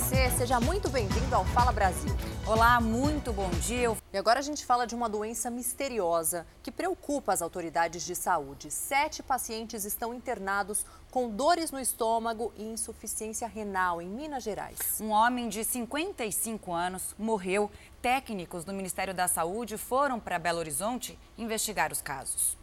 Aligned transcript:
você, 0.00 0.30
seja 0.30 0.58
muito 0.58 0.88
bem-vindo 0.88 1.34
ao 1.34 1.44
Fala 1.44 1.70
Brasil. 1.70 2.10
Olá, 2.46 2.80
muito 2.80 3.34
bom 3.34 3.50
dia. 3.50 3.94
E 4.12 4.16
agora 4.16 4.38
a 4.38 4.42
gente 4.42 4.64
fala 4.64 4.86
de 4.86 4.94
uma 4.94 5.10
doença 5.10 5.50
misteriosa 5.50 6.46
que 6.62 6.72
preocupa 6.72 7.34
as 7.34 7.42
autoridades 7.42 8.02
de 8.06 8.16
saúde. 8.16 8.70
Sete 8.70 9.22
pacientes 9.22 9.84
estão 9.84 10.14
internados 10.14 10.86
com 11.10 11.28
dores 11.28 11.70
no 11.70 11.78
estômago 11.78 12.50
e 12.56 12.62
insuficiência 12.64 13.46
renal 13.46 14.00
em 14.00 14.08
Minas 14.08 14.42
Gerais. 14.42 14.98
Um 15.00 15.10
homem 15.10 15.50
de 15.50 15.62
55 15.62 16.72
anos 16.72 17.14
morreu. 17.18 17.70
Técnicos 18.00 18.64
do 18.64 18.72
Ministério 18.72 19.12
da 19.12 19.28
Saúde 19.28 19.76
foram 19.76 20.18
para 20.18 20.38
Belo 20.38 20.60
Horizonte 20.60 21.18
investigar 21.36 21.92
os 21.92 22.00
casos. 22.00 22.59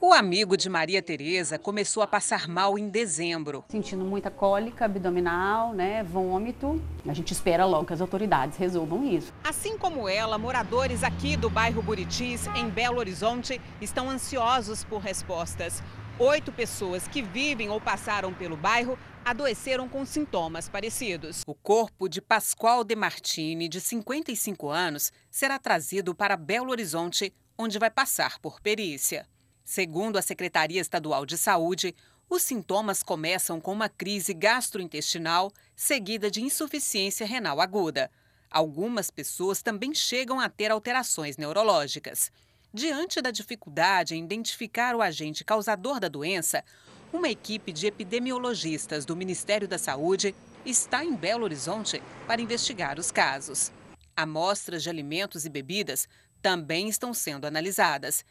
O 0.00 0.12
amigo 0.12 0.56
de 0.56 0.68
Maria 0.68 1.00
Tereza 1.00 1.58
começou 1.58 2.02
a 2.02 2.06
passar 2.06 2.48
mal 2.48 2.78
em 2.78 2.88
dezembro. 2.88 3.64
Sentindo 3.68 4.04
muita 4.04 4.30
cólica 4.30 4.84
abdominal, 4.84 5.72
né, 5.72 6.02
vômito. 6.02 6.82
A 7.06 7.14
gente 7.14 7.32
espera 7.32 7.64
logo 7.64 7.86
que 7.86 7.92
as 7.92 8.00
autoridades 8.00 8.58
resolvam 8.58 9.06
isso. 9.06 9.32
Assim 9.44 9.78
como 9.78 10.08
ela, 10.08 10.36
moradores 10.38 11.04
aqui 11.04 11.36
do 11.36 11.48
bairro 11.48 11.82
Buritis, 11.82 12.48
em 12.56 12.68
Belo 12.68 12.98
Horizonte, 12.98 13.60
estão 13.80 14.10
ansiosos 14.10 14.82
por 14.82 15.00
respostas. 15.00 15.82
Oito 16.18 16.52
pessoas 16.52 17.08
que 17.08 17.22
vivem 17.22 17.70
ou 17.70 17.80
passaram 17.80 18.34
pelo 18.34 18.56
bairro 18.56 18.98
adoeceram 19.24 19.88
com 19.88 20.04
sintomas 20.04 20.68
parecidos. 20.68 21.42
O 21.46 21.54
corpo 21.54 22.08
de 22.08 22.20
Pascoal 22.20 22.84
De 22.84 22.94
Martini, 22.94 23.68
de 23.68 23.80
55 23.80 24.68
anos, 24.68 25.12
será 25.30 25.58
trazido 25.58 26.14
para 26.14 26.36
Belo 26.36 26.70
Horizonte, 26.70 27.32
onde 27.56 27.78
vai 27.78 27.90
passar 27.90 28.38
por 28.38 28.60
perícia. 28.60 29.26
Segundo 29.64 30.16
a 30.16 30.22
Secretaria 30.22 30.80
Estadual 30.80 31.24
de 31.24 31.38
Saúde, 31.38 31.94
os 32.28 32.42
sintomas 32.42 33.02
começam 33.02 33.60
com 33.60 33.72
uma 33.72 33.88
crise 33.88 34.32
gastrointestinal 34.32 35.52
seguida 35.76 36.30
de 36.30 36.42
insuficiência 36.42 37.26
renal 37.26 37.60
aguda. 37.60 38.10
Algumas 38.50 39.10
pessoas 39.10 39.62
também 39.62 39.94
chegam 39.94 40.40
a 40.40 40.48
ter 40.48 40.70
alterações 40.70 41.36
neurológicas. 41.36 42.32
Diante 42.72 43.20
da 43.20 43.30
dificuldade 43.30 44.14
em 44.14 44.24
identificar 44.24 44.96
o 44.96 45.02
agente 45.02 45.44
causador 45.44 46.00
da 46.00 46.08
doença, 46.08 46.64
uma 47.12 47.28
equipe 47.28 47.70
de 47.70 47.86
epidemiologistas 47.86 49.04
do 49.04 49.14
Ministério 49.14 49.68
da 49.68 49.76
Saúde 49.76 50.34
está 50.64 51.04
em 51.04 51.14
Belo 51.14 51.44
Horizonte 51.44 52.02
para 52.26 52.40
investigar 52.40 52.98
os 52.98 53.10
casos. 53.10 53.70
Amostras 54.16 54.82
de 54.82 54.88
alimentos 54.88 55.44
e 55.44 55.50
bebidas 55.50 56.08
também 56.42 56.88
estão 56.88 57.14
sendo 57.14 57.46
analisadas. 57.46 58.24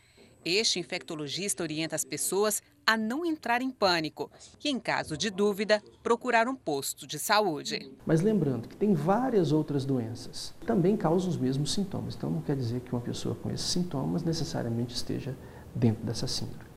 Este 0.43 0.79
infectologista 0.79 1.63
orienta 1.63 1.95
as 1.95 2.03
pessoas 2.03 2.61
a 2.85 2.97
não 2.97 3.23
entrar 3.23 3.61
em 3.61 3.69
pânico 3.69 4.29
e, 4.63 4.69
em 4.69 4.79
caso 4.79 5.15
de 5.15 5.29
dúvida, 5.29 5.81
procurar 6.01 6.47
um 6.47 6.55
posto 6.55 7.05
de 7.05 7.19
saúde. 7.19 7.91
Mas 8.05 8.21
lembrando 8.21 8.67
que 8.67 8.75
tem 8.75 8.93
várias 8.93 9.51
outras 9.51 9.85
doenças 9.85 10.53
que 10.59 10.65
também 10.65 10.97
causam 10.97 11.29
os 11.29 11.37
mesmos 11.37 11.71
sintomas. 11.71 12.15
Então 12.15 12.29
não 12.29 12.41
quer 12.41 12.55
dizer 12.55 12.81
que 12.81 12.91
uma 12.91 13.01
pessoa 13.01 13.35
com 13.35 13.51
esses 13.51 13.67
sintomas 13.67 14.23
necessariamente 14.23 14.95
esteja 14.95 15.37
dentro 15.75 16.03
dessa 16.03 16.27
síndrome. 16.27 16.70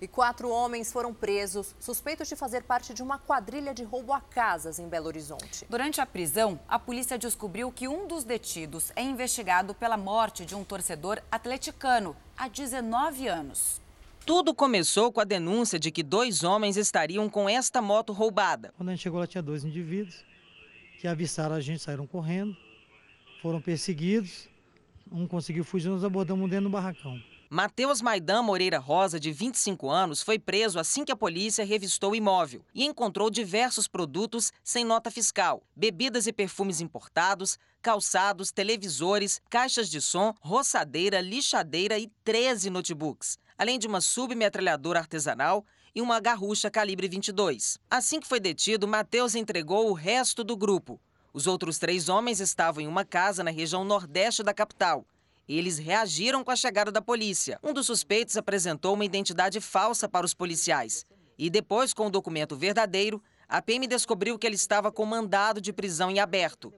E 0.00 0.06
quatro 0.06 0.48
homens 0.48 0.92
foram 0.92 1.12
presos, 1.12 1.74
suspeitos 1.80 2.28
de 2.28 2.36
fazer 2.36 2.62
parte 2.62 2.94
de 2.94 3.02
uma 3.02 3.18
quadrilha 3.18 3.74
de 3.74 3.82
roubo 3.82 4.12
a 4.12 4.20
casas 4.20 4.78
em 4.78 4.88
Belo 4.88 5.08
Horizonte. 5.08 5.66
Durante 5.68 6.00
a 6.00 6.06
prisão, 6.06 6.60
a 6.68 6.78
polícia 6.78 7.18
descobriu 7.18 7.72
que 7.72 7.88
um 7.88 8.06
dos 8.06 8.22
detidos 8.22 8.92
é 8.94 9.02
investigado 9.02 9.74
pela 9.74 9.96
morte 9.96 10.44
de 10.44 10.54
um 10.54 10.62
torcedor 10.62 11.20
atleticano 11.32 12.14
há 12.36 12.46
19 12.46 13.26
anos. 13.26 13.80
Tudo 14.24 14.54
começou 14.54 15.10
com 15.10 15.20
a 15.20 15.24
denúncia 15.24 15.80
de 15.80 15.90
que 15.90 16.04
dois 16.04 16.44
homens 16.44 16.76
estariam 16.76 17.28
com 17.28 17.48
esta 17.48 17.82
moto 17.82 18.12
roubada. 18.12 18.72
Quando 18.76 18.90
a 18.90 18.92
gente 18.92 19.02
chegou 19.02 19.18
lá, 19.18 19.26
tinha 19.26 19.42
dois 19.42 19.64
indivíduos 19.64 20.24
que 21.00 21.08
avistaram 21.08 21.56
a 21.56 21.60
gente, 21.60 21.82
saíram 21.82 22.06
correndo, 22.06 22.56
foram 23.42 23.60
perseguidos. 23.60 24.48
Um 25.10 25.26
conseguiu 25.26 25.64
fugir, 25.64 25.88
nós 25.88 26.04
abordamos 26.04 26.48
dentro 26.48 26.66
do 26.66 26.70
barracão. 26.70 27.18
Matheus 27.50 28.02
Maidan 28.02 28.42
Moreira 28.42 28.78
Rosa, 28.78 29.18
de 29.18 29.32
25 29.32 29.88
anos, 29.88 30.20
foi 30.20 30.38
preso 30.38 30.78
assim 30.78 31.02
que 31.02 31.10
a 31.10 31.16
polícia 31.16 31.64
revistou 31.64 32.10
o 32.10 32.14
imóvel 32.14 32.62
e 32.74 32.84
encontrou 32.84 33.30
diversos 33.30 33.88
produtos 33.88 34.52
sem 34.62 34.84
nota 34.84 35.10
fiscal, 35.10 35.62
bebidas 35.74 36.26
e 36.26 36.32
perfumes 36.32 36.82
importados, 36.82 37.58
calçados, 37.80 38.52
televisores, 38.52 39.40
caixas 39.48 39.88
de 39.88 39.98
som, 39.98 40.34
roçadeira, 40.42 41.22
lixadeira 41.22 41.98
e 41.98 42.12
13 42.22 42.68
notebooks, 42.68 43.38
além 43.56 43.78
de 43.78 43.86
uma 43.86 44.02
submetralhadora 44.02 44.98
artesanal 44.98 45.64
e 45.94 46.02
uma 46.02 46.20
garrucha 46.20 46.70
calibre 46.70 47.08
22. 47.08 47.78
Assim 47.90 48.20
que 48.20 48.28
foi 48.28 48.40
detido, 48.40 48.86
Matheus 48.86 49.34
entregou 49.34 49.88
o 49.88 49.94
resto 49.94 50.44
do 50.44 50.54
grupo. 50.54 51.00
Os 51.32 51.46
outros 51.46 51.78
três 51.78 52.10
homens 52.10 52.40
estavam 52.40 52.82
em 52.82 52.86
uma 52.86 53.06
casa 53.06 53.42
na 53.42 53.50
região 53.50 53.84
nordeste 53.84 54.42
da 54.42 54.52
capital 54.52 55.06
eles 55.56 55.78
reagiram 55.78 56.44
com 56.44 56.50
a 56.50 56.56
chegada 56.56 56.92
da 56.92 57.00
polícia. 57.00 57.58
Um 57.62 57.72
dos 57.72 57.86
suspeitos 57.86 58.36
apresentou 58.36 58.94
uma 58.94 59.04
identidade 59.04 59.60
falsa 59.60 60.08
para 60.08 60.26
os 60.26 60.34
policiais. 60.34 61.06
E 61.38 61.48
depois, 61.48 61.94
com 61.94 62.08
o 62.08 62.10
documento 62.10 62.56
verdadeiro, 62.56 63.22
a 63.48 63.62
PM 63.62 63.86
descobriu 63.86 64.38
que 64.38 64.46
ele 64.46 64.56
estava 64.56 64.92
com 64.92 65.06
mandado 65.06 65.60
de 65.60 65.72
prisão 65.72 66.10
em 66.10 66.18
aberto. 66.18 66.72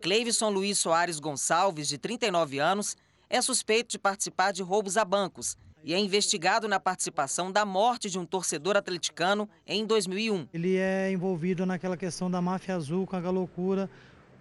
Cleivson 0.00 0.50
Luiz 0.50 0.78
Soares 0.78 1.20
Gonçalves, 1.20 1.88
de 1.88 1.98
39 1.98 2.58
anos, 2.58 2.96
é 3.30 3.40
suspeito 3.40 3.90
de 3.90 3.98
participar 3.98 4.52
de 4.52 4.62
roubos 4.62 4.96
a 4.96 5.04
bancos 5.04 5.56
e 5.84 5.94
é 5.94 5.98
investigado 5.98 6.66
na 6.66 6.80
participação 6.80 7.52
da 7.52 7.64
morte 7.64 8.10
de 8.10 8.18
um 8.18 8.26
torcedor 8.26 8.76
atleticano 8.76 9.48
em 9.64 9.86
2001. 9.86 10.48
Ele 10.52 10.76
é 10.76 11.12
envolvido 11.12 11.64
naquela 11.64 11.96
questão 11.96 12.28
da 12.28 12.42
máfia 12.42 12.74
azul 12.74 13.06
com 13.06 13.14
a 13.14 13.30
loucura 13.30 13.88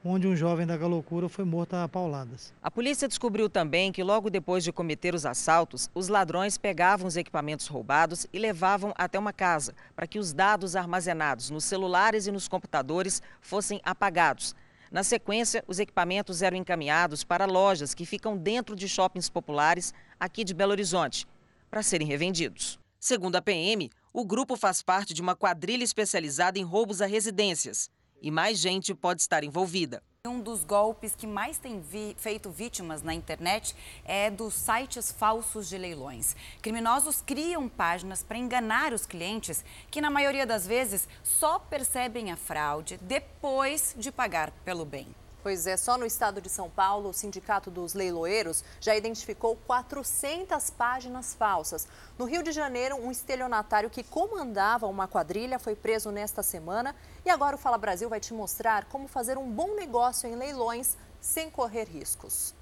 onde 0.08 0.28
um 0.28 0.36
jovem 0.36 0.68
da 0.68 0.78
Galocura 0.78 1.28
foi 1.28 1.44
morto 1.44 1.74
a 1.74 1.90
pauladas. 1.90 2.54
A 2.62 2.70
polícia 2.70 3.08
descobriu 3.08 3.50
também 3.50 3.92
que 3.92 4.04
logo 4.04 4.30
depois 4.30 4.64
de 4.64 4.72
cometer 4.72 5.16
os 5.16 5.26
assaltos, 5.26 5.90
os 5.96 6.08
ladrões 6.08 6.60
pegavam 6.60 7.08
os 7.08 7.18
equipamentos 7.18 7.66
roubados 7.66 8.28
e 8.32 8.38
levavam 8.38 8.94
até 8.96 9.18
uma 9.18 9.34
casa 9.34 9.74
para 9.96 10.06
que 10.06 10.20
os 10.20 10.32
dados 10.32 10.76
armazenados 10.76 11.50
nos 11.50 11.66
celulares 11.66 12.28
e 12.28 12.32
nos 12.32 12.48
computadores 12.48 13.20
fossem 13.42 13.82
apagados. 13.84 14.56
Na 14.92 15.04
sequência, 15.04 15.64
os 15.68 15.80
equipamentos 15.80 16.44
eram 16.44 16.56
encaminhados 16.56 17.24
para 17.24 17.46
lojas 17.46 17.96
que 17.96 18.06
ficam 18.06 18.38
dentro 18.38 18.76
de 18.76 18.88
shoppings 18.88 19.28
populares 19.28 19.92
aqui 20.20 20.44
de 20.44 20.54
Belo 20.54 20.72
Horizonte, 20.72 21.28
para 21.70 21.82
serem 21.82 22.08
revendidos. 22.08 22.80
Segundo 23.00 23.36
a 23.36 23.42
PM, 23.42 23.90
o 24.14 24.24
grupo 24.24 24.56
faz 24.56 24.84
parte 24.84 25.14
de 25.14 25.22
uma 25.22 25.36
quadrilha 25.36 25.84
especializada 25.84 26.60
em 26.60 26.64
roubos 26.64 27.02
a 27.02 27.08
residências 27.08 27.90
e 28.26 28.32
mais 28.32 28.58
gente 28.58 28.96
pode 28.96 29.22
estar 29.22 29.44
envolvida. 29.44 30.02
Um 30.26 30.42
dos 30.42 30.64
golpes 30.64 31.16
que 31.16 31.28
mais 31.28 31.60
tem 31.60 31.80
vi 31.80 32.16
feito 32.18 32.50
vítimas 32.50 33.04
na 33.04 33.14
internet 33.14 33.76
é 34.04 34.32
dos 34.32 34.56
sites 34.56 35.12
falsos 35.12 35.70
de 35.70 35.78
leilões. 35.78 36.36
Criminosos 36.60 37.22
criam 37.22 37.70
páginas 37.70 38.24
para 38.24 38.40
enganar 38.40 38.94
os 38.94 39.06
clientes, 39.06 39.64
que 39.92 40.02
na 40.02 40.10
maioria 40.10 40.48
das 40.48 40.66
vezes 40.66 41.08
só 41.24 41.60
percebem 41.60 42.32
a 42.32 42.36
fraude 42.36 42.98
depois 43.00 43.94
de 43.96 44.12
pagar 44.12 44.50
pelo 44.66 44.86
bem. 44.86 45.08
Pois 45.46 45.68
é, 45.68 45.78
só 45.78 45.96
no 45.96 46.08
estado 46.08 46.42
de 46.42 46.50
São 46.50 46.72
Paulo, 46.72 47.10
o 47.10 47.14
Sindicato 47.14 47.70
dos 47.70 47.94
Leiloeiros 47.94 48.64
já 48.82 48.96
identificou 48.96 49.56
400 49.68 50.72
páginas 50.72 51.36
falsas. 51.36 51.88
No 52.18 52.26
Rio 52.26 52.42
de 52.42 52.52
Janeiro, 52.52 52.96
um 52.96 53.12
estelionatário 53.12 53.92
que 53.92 54.02
comandava 54.02 54.88
uma 54.88 55.08
quadrilha 55.08 55.60
foi 55.60 55.76
preso 55.76 56.10
nesta 56.10 56.42
semana. 56.42 56.96
E 57.24 57.30
agora 57.30 57.58
o 57.58 57.60
Fala 57.60 57.78
Brasil 57.78 58.10
vai 58.10 58.20
te 58.20 58.34
mostrar 58.34 58.86
como 58.86 59.08
fazer 59.08 59.38
um 59.38 59.48
bom 59.48 59.76
negócio 59.76 60.28
em 60.28 60.34
leilões 60.34 60.98
sem 61.22 61.52
correr 61.52 61.84
riscos. 61.84 62.56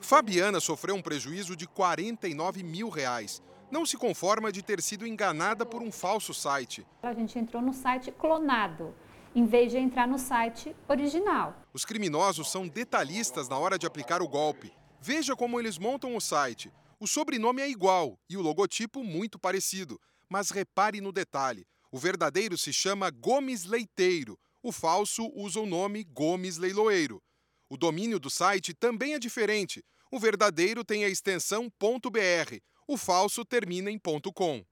Fabiana 0.00 0.60
sofreu 0.60 0.94
um 0.94 1.02
prejuízo 1.02 1.54
de 1.54 1.66
49 1.66 2.62
mil 2.62 2.88
reais. 2.88 3.42
Não 3.70 3.84
se 3.84 3.98
conforma 3.98 4.50
de 4.50 4.62
ter 4.62 4.80
sido 4.80 5.06
enganada 5.06 5.66
por 5.66 5.82
um 5.82 5.92
falso 5.92 6.32
site. 6.32 6.86
A 7.02 7.12
gente 7.12 7.38
entrou 7.38 7.60
no 7.60 7.74
site 7.74 8.10
clonado 8.10 8.94
em 9.34 9.46
vez 9.46 9.72
de 9.72 9.78
entrar 9.78 10.06
no 10.06 10.18
site 10.18 10.74
original. 10.88 11.56
Os 11.72 11.84
criminosos 11.84 12.50
são 12.50 12.68
detalhistas 12.68 13.48
na 13.48 13.58
hora 13.58 13.78
de 13.78 13.86
aplicar 13.86 14.22
o 14.22 14.28
golpe. 14.28 14.72
Veja 15.00 15.34
como 15.34 15.58
eles 15.58 15.78
montam 15.78 16.14
o 16.16 16.20
site. 16.20 16.72
O 17.00 17.06
sobrenome 17.06 17.62
é 17.62 17.68
igual 17.68 18.18
e 18.28 18.36
o 18.36 18.42
logotipo 18.42 19.02
muito 19.02 19.38
parecido, 19.38 20.00
mas 20.28 20.50
repare 20.50 21.00
no 21.00 21.10
detalhe. 21.10 21.66
O 21.90 21.98
verdadeiro 21.98 22.56
se 22.56 22.72
chama 22.72 23.10
Gomes 23.10 23.64
Leiteiro, 23.64 24.38
o 24.62 24.70
falso 24.70 25.30
usa 25.34 25.60
o 25.60 25.66
nome 25.66 26.04
Gomes 26.04 26.56
Leiloeiro. 26.56 27.20
O 27.68 27.76
domínio 27.76 28.20
do 28.20 28.30
site 28.30 28.72
também 28.72 29.14
é 29.14 29.18
diferente. 29.18 29.84
O 30.10 30.18
verdadeiro 30.18 30.84
tem 30.84 31.04
a 31.04 31.08
extensão 31.08 31.68
.br, 31.68 32.58
o 32.86 32.96
falso 32.96 33.44
termina 33.44 33.90
em 33.90 33.98
.com. 34.34 34.64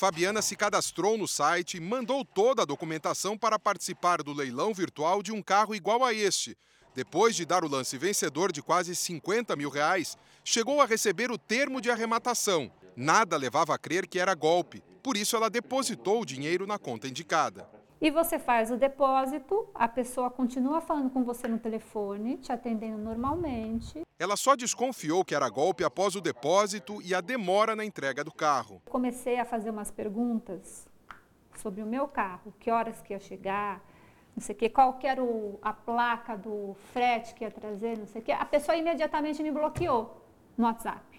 Fabiana 0.00 0.40
se 0.40 0.56
cadastrou 0.56 1.18
no 1.18 1.28
site 1.28 1.76
e 1.76 1.80
mandou 1.80 2.24
toda 2.24 2.62
a 2.62 2.64
documentação 2.64 3.36
para 3.36 3.58
participar 3.58 4.22
do 4.22 4.32
leilão 4.32 4.72
virtual 4.72 5.22
de 5.22 5.30
um 5.30 5.42
carro 5.42 5.74
igual 5.74 6.02
a 6.02 6.14
este. 6.14 6.56
Depois 6.94 7.36
de 7.36 7.44
dar 7.44 7.64
o 7.64 7.68
lance 7.68 7.98
vencedor 7.98 8.50
de 8.50 8.62
quase 8.62 8.96
50 8.96 9.54
mil 9.56 9.68
reais, 9.68 10.16
chegou 10.42 10.80
a 10.80 10.86
receber 10.86 11.30
o 11.30 11.36
termo 11.36 11.82
de 11.82 11.90
arrematação. 11.90 12.72
Nada 12.96 13.36
levava 13.36 13.74
a 13.74 13.78
crer 13.78 14.06
que 14.06 14.18
era 14.18 14.34
golpe, 14.34 14.82
por 15.02 15.18
isso 15.18 15.36
ela 15.36 15.50
depositou 15.50 16.22
o 16.22 16.24
dinheiro 16.24 16.66
na 16.66 16.78
conta 16.78 17.06
indicada. 17.06 17.68
E 18.00 18.10
você 18.10 18.38
faz 18.38 18.70
o 18.70 18.76
depósito, 18.76 19.68
a 19.74 19.86
pessoa 19.86 20.30
continua 20.30 20.80
falando 20.80 21.10
com 21.10 21.22
você 21.22 21.46
no 21.46 21.58
telefone, 21.58 22.38
te 22.38 22.50
atendendo 22.50 22.96
normalmente. 22.96 24.02
Ela 24.18 24.36
só 24.36 24.56
desconfiou 24.56 25.24
que 25.24 25.34
era 25.34 25.48
golpe 25.50 25.84
após 25.84 26.14
o 26.14 26.20
depósito 26.20 27.02
e 27.02 27.14
a 27.14 27.20
demora 27.20 27.76
na 27.76 27.84
entrega 27.84 28.24
do 28.24 28.32
carro. 28.32 28.80
Comecei 28.88 29.38
a 29.38 29.44
fazer 29.44 29.70
umas 29.70 29.90
perguntas 29.90 30.88
sobre 31.56 31.82
o 31.82 31.86
meu 31.86 32.08
carro, 32.08 32.54
que 32.58 32.70
horas 32.70 33.02
que 33.02 33.12
ia 33.12 33.20
chegar, 33.20 33.84
não 34.34 34.42
sei 34.42 34.54
o 34.54 34.58
que, 34.58 34.70
qual 34.70 34.94
que 34.94 35.06
era 35.06 35.22
o, 35.22 35.58
a 35.60 35.72
placa 35.72 36.36
do 36.36 36.74
frete 36.92 37.34
que 37.34 37.44
ia 37.44 37.50
trazer, 37.50 37.98
não 37.98 38.06
sei 38.06 38.22
o 38.22 38.24
que. 38.24 38.32
A 38.32 38.46
pessoa 38.46 38.76
imediatamente 38.76 39.42
me 39.42 39.50
bloqueou 39.50 40.24
no 40.56 40.64
WhatsApp. 40.64 41.09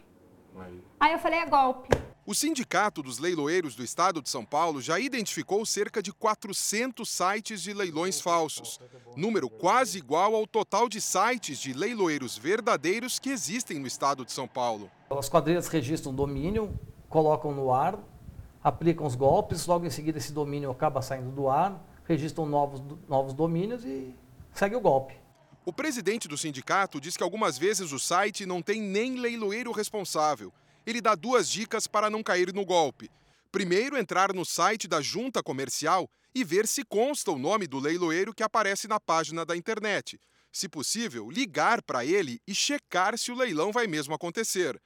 Aí. 0.99 1.13
Eu 1.13 1.19
falei, 1.19 1.39
é 1.39 1.45
golpe. 1.45 1.89
O 2.23 2.35
Sindicato 2.35 3.01
dos 3.01 3.17
Leiloeiros 3.17 3.75
do 3.75 3.83
Estado 3.83 4.21
de 4.21 4.29
São 4.29 4.45
Paulo 4.45 4.79
já 4.79 4.99
identificou 4.99 5.65
cerca 5.65 6.03
de 6.03 6.13
400 6.13 7.09
sites 7.09 7.61
de 7.63 7.73
leilões 7.73 8.21
falsos, 8.21 8.79
número 9.15 9.49
quase 9.49 9.97
igual 9.97 10.35
ao 10.35 10.45
total 10.45 10.87
de 10.87 11.01
sites 11.01 11.59
de 11.59 11.73
leiloeiros 11.73 12.37
verdadeiros 12.37 13.17
que 13.17 13.31
existem 13.31 13.79
no 13.79 13.87
Estado 13.87 14.23
de 14.23 14.31
São 14.31 14.47
Paulo. 14.47 14.89
As 15.09 15.27
quadrilhas 15.27 15.67
registram 15.67 16.13
domínio, 16.13 16.79
colocam 17.09 17.51
no 17.51 17.73
ar, 17.73 17.97
aplicam 18.63 19.07
os 19.07 19.15
golpes, 19.15 19.65
logo 19.65 19.85
em 19.85 19.89
seguida 19.89 20.19
esse 20.19 20.31
domínio 20.31 20.69
acaba 20.69 21.01
saindo 21.01 21.31
do 21.31 21.49
ar, 21.49 21.83
registram 22.07 22.45
novos, 22.45 22.81
novos 23.09 23.33
domínios 23.33 23.83
e 23.83 24.13
segue 24.53 24.75
o 24.75 24.79
golpe. 24.79 25.20
O 25.65 25.71
presidente 25.71 26.27
do 26.27 26.37
sindicato 26.37 26.99
diz 26.99 27.15
que 27.15 27.23
algumas 27.23 27.57
vezes 27.57 27.91
o 27.91 27.99
site 27.99 28.45
não 28.45 28.61
tem 28.61 28.81
nem 28.81 29.19
leiloeiro 29.19 29.71
responsável 29.71 30.51
ele 30.85 31.01
dá 31.01 31.15
duas 31.15 31.49
dicas 31.49 31.87
para 31.87 32.09
não 32.09 32.23
cair 32.23 32.53
no 32.53 32.65
golpe. 32.65 33.09
Primeiro, 33.51 33.97
entrar 33.97 34.33
no 34.33 34.45
site 34.45 34.87
da 34.87 35.01
junta 35.01 35.43
comercial 35.43 36.09
e 36.33 36.43
ver 36.43 36.67
se 36.67 36.83
consta 36.83 37.31
o 37.31 37.37
nome 37.37 37.67
do 37.67 37.79
leiloeiro 37.79 38.33
que 38.33 38.43
aparece 38.43 38.87
na 38.87 38.99
página 38.99 39.45
da 39.45 39.55
internet. 39.55 40.19
Se 40.51 40.67
possível, 40.67 41.29
ligar 41.29 41.81
para 41.81 42.05
ele 42.05 42.41
e 42.47 42.55
checar 42.55 43.17
se 43.17 43.31
o 43.31 43.35
leilão 43.35 43.71
vai 43.71 43.87
mesmo 43.87 44.13
acontecer. 44.13 44.81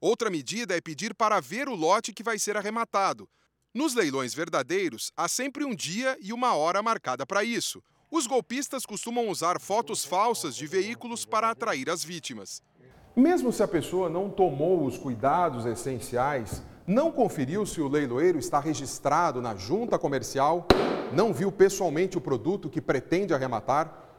Outra 0.00 0.30
medida 0.30 0.76
é 0.76 0.80
pedir 0.80 1.14
para 1.14 1.40
ver 1.40 1.68
o 1.68 1.74
lote 1.74 2.12
que 2.12 2.22
vai 2.22 2.38
ser 2.38 2.56
arrematado. 2.56 3.28
Nos 3.74 3.94
leilões 3.94 4.34
verdadeiros, 4.34 5.12
há 5.16 5.28
sempre 5.28 5.64
um 5.64 5.74
dia 5.74 6.16
e 6.20 6.32
uma 6.32 6.54
hora 6.54 6.82
marcada 6.82 7.26
para 7.26 7.44
isso. 7.44 7.82
Os 8.12 8.26
golpistas 8.26 8.84
costumam 8.84 9.28
usar 9.28 9.60
fotos 9.60 10.04
falsas 10.04 10.56
de 10.56 10.66
veículos 10.66 11.24
para 11.24 11.48
atrair 11.48 11.88
as 11.88 12.02
vítimas. 12.02 12.60
Mesmo 13.14 13.52
se 13.52 13.62
a 13.62 13.68
pessoa 13.68 14.10
não 14.10 14.28
tomou 14.28 14.84
os 14.84 14.98
cuidados 14.98 15.64
essenciais, 15.64 16.60
não 16.84 17.12
conferiu 17.12 17.64
se 17.64 17.80
o 17.80 17.86
leiloeiro 17.86 18.36
está 18.36 18.58
registrado 18.58 19.40
na 19.40 19.54
junta 19.54 19.96
comercial, 19.96 20.66
não 21.12 21.32
viu 21.32 21.52
pessoalmente 21.52 22.18
o 22.18 22.20
produto 22.20 22.68
que 22.68 22.80
pretende 22.80 23.32
arrematar, 23.32 24.16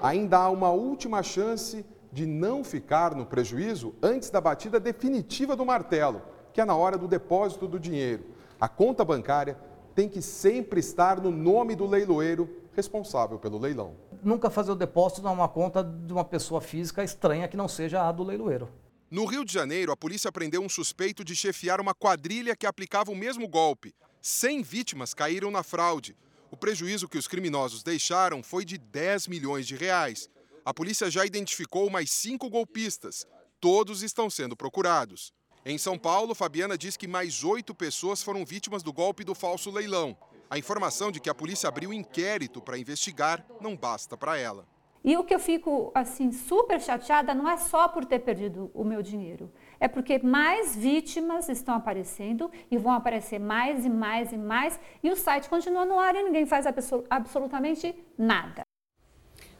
ainda 0.00 0.38
há 0.38 0.48
uma 0.48 0.70
última 0.70 1.20
chance 1.20 1.84
de 2.12 2.24
não 2.24 2.62
ficar 2.62 3.12
no 3.12 3.26
prejuízo 3.26 3.92
antes 4.00 4.30
da 4.30 4.40
batida 4.40 4.78
definitiva 4.78 5.56
do 5.56 5.66
martelo, 5.66 6.22
que 6.52 6.60
é 6.60 6.64
na 6.64 6.76
hora 6.76 6.96
do 6.96 7.08
depósito 7.08 7.66
do 7.66 7.80
dinheiro. 7.80 8.24
A 8.60 8.68
conta 8.68 9.04
bancária 9.04 9.58
tem 9.96 10.08
que 10.08 10.22
sempre 10.22 10.78
estar 10.78 11.20
no 11.20 11.32
nome 11.32 11.74
do 11.74 11.86
leiloeiro 11.86 12.61
responsável 12.74 13.38
pelo 13.38 13.58
leilão 13.58 13.96
nunca 14.22 14.48
fazer 14.48 14.70
o 14.70 14.76
depósito 14.76 15.22
numa 15.22 15.48
conta 15.48 15.82
de 15.82 16.12
uma 16.12 16.24
pessoa 16.24 16.60
física 16.60 17.02
estranha 17.02 17.48
que 17.48 17.56
não 17.56 17.68
seja 17.68 18.06
a 18.06 18.12
do 18.12 18.22
leiloeiro. 18.22 18.68
No 19.10 19.26
Rio 19.26 19.44
de 19.44 19.52
Janeiro, 19.52 19.92
a 19.92 19.96
polícia 19.96 20.32
prendeu 20.32 20.62
um 20.62 20.68
suspeito 20.68 21.24
de 21.24 21.36
chefiar 21.36 21.80
uma 21.80 21.94
quadrilha 21.94 22.56
que 22.56 22.66
aplicava 22.66 23.10
o 23.10 23.16
mesmo 23.16 23.46
golpe. 23.46 23.94
100 24.22 24.62
vítimas 24.62 25.12
caíram 25.12 25.50
na 25.50 25.62
fraude. 25.62 26.16
O 26.50 26.56
prejuízo 26.56 27.08
que 27.08 27.18
os 27.18 27.28
criminosos 27.28 27.82
deixaram 27.82 28.42
foi 28.42 28.64
de 28.64 28.78
10 28.78 29.26
milhões 29.26 29.66
de 29.66 29.76
reais. 29.76 30.30
A 30.64 30.72
polícia 30.72 31.10
já 31.10 31.26
identificou 31.26 31.90
mais 31.90 32.10
cinco 32.10 32.48
golpistas. 32.48 33.26
Todos 33.60 34.02
estão 34.02 34.30
sendo 34.30 34.56
procurados. 34.56 35.32
Em 35.64 35.76
São 35.76 35.98
Paulo, 35.98 36.34
Fabiana 36.34 36.78
diz 36.78 36.96
que 36.96 37.06
mais 37.06 37.44
oito 37.44 37.74
pessoas 37.74 38.22
foram 38.22 38.44
vítimas 38.44 38.82
do 38.82 38.92
golpe 38.92 39.24
do 39.24 39.34
falso 39.34 39.70
leilão. 39.70 40.16
A 40.52 40.58
informação 40.58 41.10
de 41.10 41.18
que 41.18 41.30
a 41.30 41.34
polícia 41.34 41.66
abriu 41.66 41.94
inquérito 41.94 42.60
para 42.60 42.76
investigar 42.76 43.42
não 43.58 43.74
basta 43.74 44.18
para 44.18 44.36
ela. 44.36 44.68
E 45.02 45.16
o 45.16 45.24
que 45.24 45.34
eu 45.34 45.38
fico 45.38 45.90
assim 45.94 46.30
super 46.30 46.78
chateada 46.78 47.32
não 47.32 47.48
é 47.48 47.56
só 47.56 47.88
por 47.88 48.04
ter 48.04 48.18
perdido 48.18 48.70
o 48.74 48.84
meu 48.84 49.00
dinheiro, 49.00 49.50
é 49.80 49.88
porque 49.88 50.18
mais 50.18 50.76
vítimas 50.76 51.48
estão 51.48 51.74
aparecendo 51.74 52.50
e 52.70 52.76
vão 52.76 52.92
aparecer 52.92 53.38
mais 53.38 53.86
e 53.86 53.88
mais 53.88 54.30
e 54.30 54.36
mais 54.36 54.78
e 55.02 55.10
o 55.10 55.16
site 55.16 55.48
continua 55.48 55.86
no 55.86 55.98
ar 55.98 56.14
e 56.16 56.22
ninguém 56.22 56.44
faz 56.44 56.66
absolutamente 57.08 57.94
nada. 58.18 58.62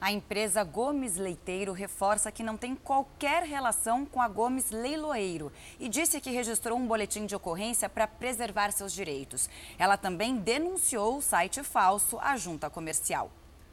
A 0.03 0.11
empresa 0.11 0.65
Gomes 0.65 1.17
Leiteiro 1.17 1.73
reforça 1.73 2.33
que 2.33 2.43
não 2.43 2.57
tem 2.57 2.75
qualquer 2.75 3.45
relação 3.45 4.05
com 4.05 4.21
a 4.21 4.27
Gomes 4.27 4.73
Leiloeiro 4.73 5.53
e 5.79 5.89
disse 5.89 6.21
que 6.21 6.33
registrou 6.33 6.77
um 6.77 6.89
boletim 6.89 7.25
de 7.25 7.37
ocorrência 7.37 7.89
para 7.89 8.09
preservar 8.09 8.73
seus 8.73 8.93
direitos. 8.93 9.49
Ela 9.79 9.97
também 9.97 10.39
denunciou 10.39 11.19
o 11.19 11.23
site 11.23 11.63
falso 11.63 12.19
à 12.21 12.37
junta 12.37 12.69
comercial. 12.69 13.31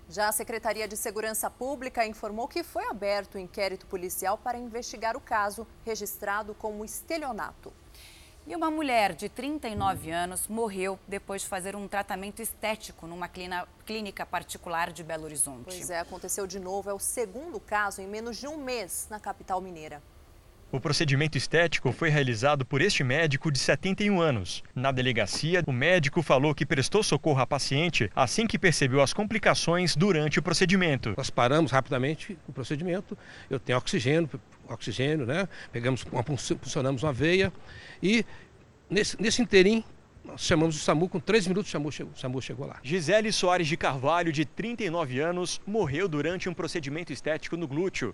Já 0.07 0.27
a 0.27 0.31
Secretaria 0.31 0.87
de 0.87 0.95
Segurança 0.95 1.49
Pública 1.49 2.05
informou 2.05 2.47
que 2.47 2.61
foi 2.61 2.85
aberto 2.85 3.33
o 3.33 3.37
um 3.39 3.41
inquérito 3.41 3.87
policial 3.87 4.37
para 4.37 4.59
investigar 4.59 5.17
o 5.17 5.21
caso 5.21 5.65
registrado 5.83 6.53
como 6.53 6.85
estelionato. 6.85 7.73
E 8.49 8.55
uma 8.55 8.71
mulher 8.71 9.13
de 9.13 9.29
39 9.29 10.09
anos 10.09 10.47
morreu 10.47 10.97
depois 11.07 11.43
de 11.43 11.47
fazer 11.47 11.75
um 11.75 11.87
tratamento 11.87 12.41
estético 12.41 13.05
numa 13.05 13.29
clínica 13.85 14.25
particular 14.25 14.91
de 14.91 15.03
Belo 15.03 15.25
Horizonte. 15.25 15.65
Pois 15.65 15.91
é, 15.91 15.99
aconteceu 15.99 16.47
de 16.47 16.59
novo. 16.59 16.89
É 16.89 16.93
o 16.93 16.97
segundo 16.97 17.59
caso 17.59 18.01
em 18.01 18.07
menos 18.07 18.37
de 18.37 18.47
um 18.47 18.57
mês 18.57 19.05
na 19.07 19.19
capital 19.19 19.61
mineira. 19.61 20.01
O 20.71 20.79
procedimento 20.79 21.35
estético 21.35 21.91
foi 21.91 22.09
realizado 22.09 22.63
por 22.63 22.79
este 22.79 23.03
médico 23.03 23.51
de 23.51 23.57
71 23.57 24.21
anos. 24.21 24.63
Na 24.75 24.91
delegacia, 24.91 25.63
o 25.65 25.71
médico 25.71 26.21
falou 26.21 26.53
que 26.53 26.63
prestou 26.63 27.01
socorro 27.03 27.39
à 27.39 27.45
paciente 27.47 28.11
assim 28.15 28.45
que 28.45 28.57
percebeu 28.57 29.01
as 29.01 29.13
complicações 29.13 29.95
durante 29.95 30.37
o 30.37 30.43
procedimento. 30.43 31.15
Nós 31.17 31.31
paramos 31.31 31.71
rapidamente 31.71 32.37
o 32.47 32.51
procedimento. 32.51 33.17
Eu 33.49 33.59
tenho 33.59 33.79
oxigênio, 33.79 34.29
oxigênio, 34.69 35.25
né? 35.25 35.47
Pegamos, 35.71 36.03
uma, 36.03 36.23
funcionamos 36.23 37.03
uma 37.03 37.13
veia 37.13 37.51
e 38.01 38.25
nesse, 38.89 39.21
nesse 39.21 39.41
interim 39.41 39.83
nós 40.23 40.41
chamamos 40.41 40.75
o 40.75 40.79
SAMU, 40.79 41.09
com 41.09 41.19
três 41.19 41.47
minutos 41.47 41.69
o 41.69 41.71
SAMU, 41.71 41.91
chegou, 41.91 42.13
o 42.13 42.19
SAMU 42.19 42.41
chegou 42.41 42.67
lá. 42.67 42.79
Gisele 42.83 43.31
Soares 43.31 43.67
de 43.67 43.75
Carvalho, 43.75 44.31
de 44.31 44.45
39 44.45 45.19
anos, 45.19 45.61
morreu 45.65 46.07
durante 46.07 46.47
um 46.47 46.53
procedimento 46.53 47.11
estético 47.11 47.57
no 47.57 47.67
glúteo. 47.67 48.13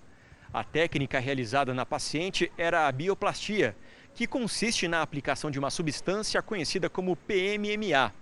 A 0.53 0.63
técnica 0.63 1.19
realizada 1.19 1.73
na 1.73 1.85
paciente 1.85 2.51
era 2.57 2.87
a 2.87 2.91
bioplastia, 2.91 3.75
que 4.13 4.25
consiste 4.25 4.87
na 4.87 5.01
aplicação 5.01 5.51
de 5.51 5.59
uma 5.59 5.69
substância 5.69 6.41
conhecida 6.41 6.89
como 6.89 7.17
PMMA. 7.17 8.13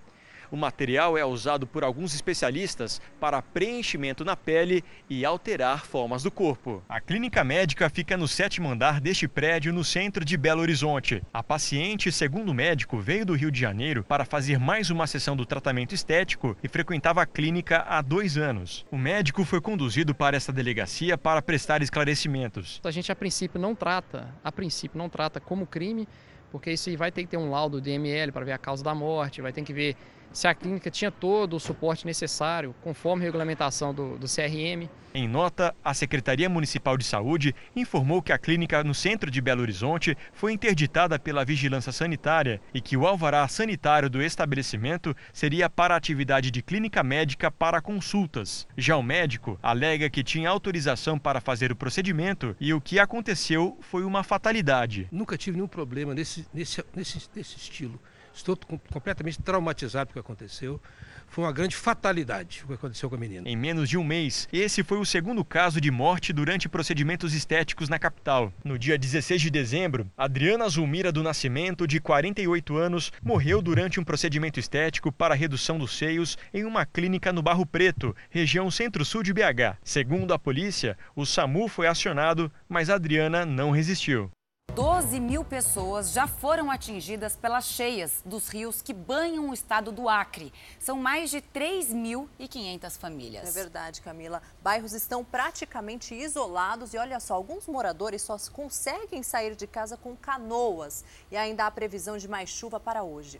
O 0.51 0.57
material 0.57 1.17
é 1.17 1.25
usado 1.25 1.65
por 1.65 1.83
alguns 1.83 2.13
especialistas 2.13 3.01
para 3.19 3.41
preenchimento 3.41 4.23
na 4.23 4.35
pele 4.35 4.83
e 5.09 5.25
alterar 5.25 5.85
formas 5.85 6.23
do 6.23 6.31
corpo. 6.31 6.83
A 6.87 6.99
clínica 6.99 7.43
médica 7.43 7.89
fica 7.89 8.17
no 8.17 8.27
sétimo 8.27 8.69
andar 8.69 8.99
deste 8.99 9.27
prédio 9.27 9.73
no 9.73 9.83
centro 9.83 10.23
de 10.23 10.37
Belo 10.37 10.61
Horizonte. 10.61 11.21
A 11.33 11.41
paciente, 11.41 12.11
segundo 12.11 12.49
o 12.49 12.53
médico, 12.53 12.99
veio 12.99 13.25
do 13.25 13.35
Rio 13.35 13.51
de 13.51 13.59
Janeiro 13.59 14.03
para 14.03 14.25
fazer 14.25 14.59
mais 14.59 14.89
uma 14.89 15.07
sessão 15.07 15.35
do 15.35 15.45
tratamento 15.45 15.95
estético 15.95 16.55
e 16.63 16.67
frequentava 16.67 17.21
a 17.21 17.25
clínica 17.25 17.85
há 17.87 18.01
dois 18.01 18.37
anos. 18.37 18.85
O 18.91 18.97
médico 18.97 19.43
foi 19.43 19.61
conduzido 19.61 20.13
para 20.13 20.37
essa 20.37 20.51
delegacia 20.51 21.17
para 21.17 21.41
prestar 21.41 21.81
esclarecimentos. 21.81 22.81
A 22.83 22.91
gente 22.91 23.11
a 23.11 23.15
princípio 23.15 23.59
não 23.59 23.75
trata, 23.75 24.33
a 24.43 24.51
princípio 24.51 24.97
não 24.97 25.09
trata 25.09 25.39
como 25.39 25.65
crime, 25.65 26.07
porque 26.51 26.71
isso 26.71 26.95
vai 26.97 27.11
ter 27.11 27.23
que 27.23 27.29
ter 27.29 27.37
um 27.37 27.49
laudo 27.49 27.79
do 27.79 27.83
DML 27.83 28.31
para 28.31 28.45
ver 28.45 28.51
a 28.51 28.57
causa 28.57 28.83
da 28.83 28.93
morte, 28.93 29.41
vai 29.41 29.51
ter 29.51 29.63
que 29.63 29.73
ver 29.73 29.95
se 30.33 30.47
a 30.47 30.55
clínica 30.55 30.89
tinha 30.89 31.11
todo 31.11 31.55
o 31.55 31.59
suporte 31.59 32.05
necessário, 32.05 32.73
conforme 32.81 33.21
a 33.21 33.25
regulamentação 33.25 33.93
do, 33.93 34.17
do, 34.17 34.25
CRM. 34.25 34.89
Em 35.13 35.27
nota, 35.27 35.75
a 35.85 35.93
Secretaria 35.93 36.49
Municipal 36.49 36.97
de 36.97 37.03
Saúde 37.03 37.53
informou 37.75 38.19
que 38.19 38.33
a 38.33 38.37
clínica 38.39 38.83
no 38.83 38.95
centro 38.95 39.29
de 39.29 39.39
Belo 39.39 39.61
Horizonte 39.61 40.17
foi 40.33 40.53
interditada 40.53 41.19
pela 41.19 41.45
Vigilância 41.45 41.91
Sanitária 41.91 42.59
e 42.73 42.81
que 42.81 42.97
o 42.97 43.05
alvará 43.05 43.47
sanitário 43.47 44.09
do 44.09 44.23
estabelecimento 44.23 45.15
seria 45.31 45.69
para 45.69 45.95
atividade 45.95 46.49
de 46.49 46.63
clínica 46.63 47.03
médica 47.03 47.51
para 47.51 47.79
consultas. 47.79 48.67
Já 48.75 48.97
o 48.97 49.03
médico 49.03 49.59
alega 49.61 50.09
que 50.09 50.23
tinha 50.23 50.49
autorização 50.49 51.19
para 51.19 51.39
fazer 51.39 51.71
o 51.71 51.75
procedimento 51.75 52.55
e 52.59 52.73
o 52.73 52.81
que 52.81 52.97
aconteceu 52.97 53.77
foi 53.81 54.03
uma 54.03 54.23
fatalidade. 54.23 55.07
Nunca 55.11 55.37
tive 55.37 55.57
nenhum 55.57 55.67
problema 55.67 56.15
nesse, 56.15 56.47
nesse, 56.51 56.83
nesse, 56.95 57.29
nesse 57.35 57.57
estilo 57.57 58.01
Estou 58.33 58.57
completamente 58.91 59.41
traumatizado 59.41 60.07
com 60.07 60.11
o 60.11 60.13
que 60.13 60.19
aconteceu. 60.19 60.81
Foi 61.27 61.43
uma 61.43 61.51
grande 61.51 61.75
fatalidade 61.75 62.61
o 62.63 62.67
que 62.67 62.73
aconteceu 62.73 63.09
com 63.09 63.15
a 63.15 63.17
menina. 63.17 63.49
Em 63.49 63.55
menos 63.55 63.89
de 63.89 63.97
um 63.97 64.03
mês, 64.03 64.47
esse 64.53 64.83
foi 64.83 64.99
o 64.99 65.05
segundo 65.05 65.43
caso 65.43 65.81
de 65.81 65.89
morte 65.89 66.31
durante 66.31 66.69
procedimentos 66.69 67.33
estéticos 67.33 67.89
na 67.89 67.97
capital. 67.97 68.53
No 68.63 68.77
dia 68.77 68.97
16 68.97 69.41
de 69.41 69.49
dezembro, 69.49 70.07
Adriana 70.15 70.69
Zulmira 70.69 71.11
do 71.11 71.23
Nascimento, 71.23 71.87
de 71.87 71.99
48 71.99 72.77
anos, 72.77 73.11
morreu 73.23 73.61
durante 73.61 73.99
um 73.99 74.03
procedimento 74.03 74.59
estético 74.59 75.11
para 75.11 75.33
redução 75.33 75.79
dos 75.79 75.97
seios 75.97 76.37
em 76.53 76.65
uma 76.65 76.85
clínica 76.85 77.33
no 77.33 77.41
Barro 77.41 77.65
Preto, 77.65 78.15
região 78.29 78.69
centro-sul 78.69 79.23
de 79.23 79.33
BH. 79.33 79.77
Segundo 79.83 80.33
a 80.33 80.39
polícia, 80.39 80.97
o 81.15 81.25
SAMU 81.25 81.67
foi 81.67 81.87
acionado, 81.87 82.51
mas 82.69 82.89
Adriana 82.89 83.45
não 83.45 83.71
resistiu. 83.71 84.29
12 84.73 85.19
mil 85.19 85.45
pessoas 85.45 86.11
já 86.11 86.25
foram 86.25 86.71
atingidas 86.71 87.35
pelas 87.35 87.65
cheias 87.65 88.23
dos 88.25 88.49
rios 88.49 88.81
que 88.81 88.91
banham 88.91 89.51
o 89.51 89.53
estado 89.53 89.91
do 89.91 90.09
Acre. 90.09 90.51
São 90.79 90.97
mais 90.97 91.29
de 91.29 91.41
3.500 91.41 92.97
famílias. 92.97 93.47
É 93.47 93.51
verdade, 93.51 94.01
Camila. 94.01 94.41
Bairros 94.63 94.93
estão 94.93 95.23
praticamente 95.23 96.15
isolados 96.15 96.91
e 96.93 96.97
olha 96.97 97.19
só, 97.19 97.35
alguns 97.35 97.67
moradores 97.67 98.23
só 98.23 98.35
conseguem 98.51 99.21
sair 99.21 99.55
de 99.55 99.67
casa 99.67 99.95
com 99.95 100.15
canoas. 100.15 101.05
E 101.29 101.37
ainda 101.37 101.67
há 101.67 101.71
previsão 101.71 102.17
de 102.17 102.27
mais 102.27 102.49
chuva 102.49 102.79
para 102.79 103.03
hoje. 103.03 103.39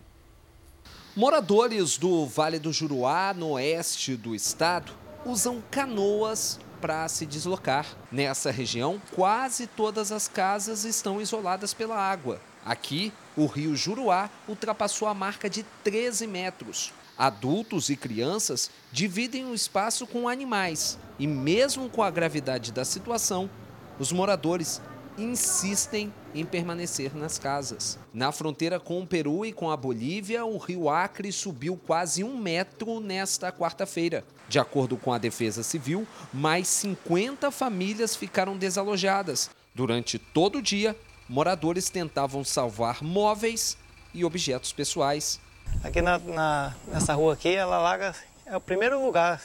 Moradores 1.15 1.97
do 1.97 2.27
Vale 2.27 2.59
do 2.59 2.71
Juruá, 2.71 3.33
no 3.33 3.53
oeste 3.53 4.15
do 4.15 4.35
estado, 4.35 4.93
usam 5.25 5.63
canoas 5.71 6.59
para 6.83 7.07
se 7.07 7.25
deslocar. 7.25 7.85
Nessa 8.11 8.51
região, 8.51 9.01
quase 9.15 9.67
todas 9.67 10.11
as 10.11 10.27
casas 10.27 10.83
estão 10.83 11.21
isoladas 11.21 11.73
pela 11.73 11.95
água. 11.95 12.41
Aqui, 12.65 13.13
o 13.37 13.45
rio 13.45 13.73
Juruá 13.73 14.29
ultrapassou 14.49 15.07
a 15.07 15.13
marca 15.13 15.49
de 15.49 15.63
13 15.81 16.27
metros. 16.27 16.91
Adultos 17.17 17.89
e 17.89 17.95
crianças 17.95 18.69
dividem 18.91 19.45
o 19.45 19.53
espaço 19.53 20.05
com 20.05 20.27
animais 20.27 20.99
e, 21.17 21.25
mesmo 21.25 21.89
com 21.89 22.03
a 22.03 22.11
gravidade 22.11 22.73
da 22.73 22.83
situação, 22.83 23.49
os 23.97 24.11
moradores 24.11 24.81
insistem 25.17 26.13
em 26.33 26.45
permanecer 26.45 27.15
nas 27.15 27.37
casas. 27.37 27.99
Na 28.13 28.31
fronteira 28.31 28.79
com 28.79 29.01
o 29.01 29.07
Peru 29.07 29.45
e 29.45 29.53
com 29.53 29.69
a 29.69 29.77
Bolívia, 29.77 30.45
o 30.45 30.57
rio 30.57 30.89
Acre 30.89 31.31
subiu 31.31 31.79
quase 31.85 32.23
um 32.23 32.37
metro 32.37 32.99
nesta 32.99 33.51
quarta-feira. 33.51 34.23
De 34.47 34.59
acordo 34.59 34.97
com 34.97 35.13
a 35.13 35.17
Defesa 35.17 35.63
Civil, 35.63 36.07
mais 36.33 36.67
50 36.67 37.51
famílias 37.51 38.15
ficaram 38.15 38.57
desalojadas. 38.57 39.49
Durante 39.73 40.19
todo 40.19 40.59
o 40.59 40.61
dia, 40.61 40.95
moradores 41.27 41.89
tentavam 41.89 42.43
salvar 42.43 43.03
móveis 43.03 43.77
e 44.13 44.25
objetos 44.25 44.73
pessoais. 44.73 45.39
Aqui 45.83 46.01
na, 46.01 46.19
na, 46.19 46.75
nessa 46.87 47.13
rua 47.13 47.33
aqui, 47.33 47.55
ela 47.55 47.77
alaga, 47.77 48.15
é 48.45 48.55
o 48.55 48.61
primeiro 48.61 49.03
lugar, 49.03 49.41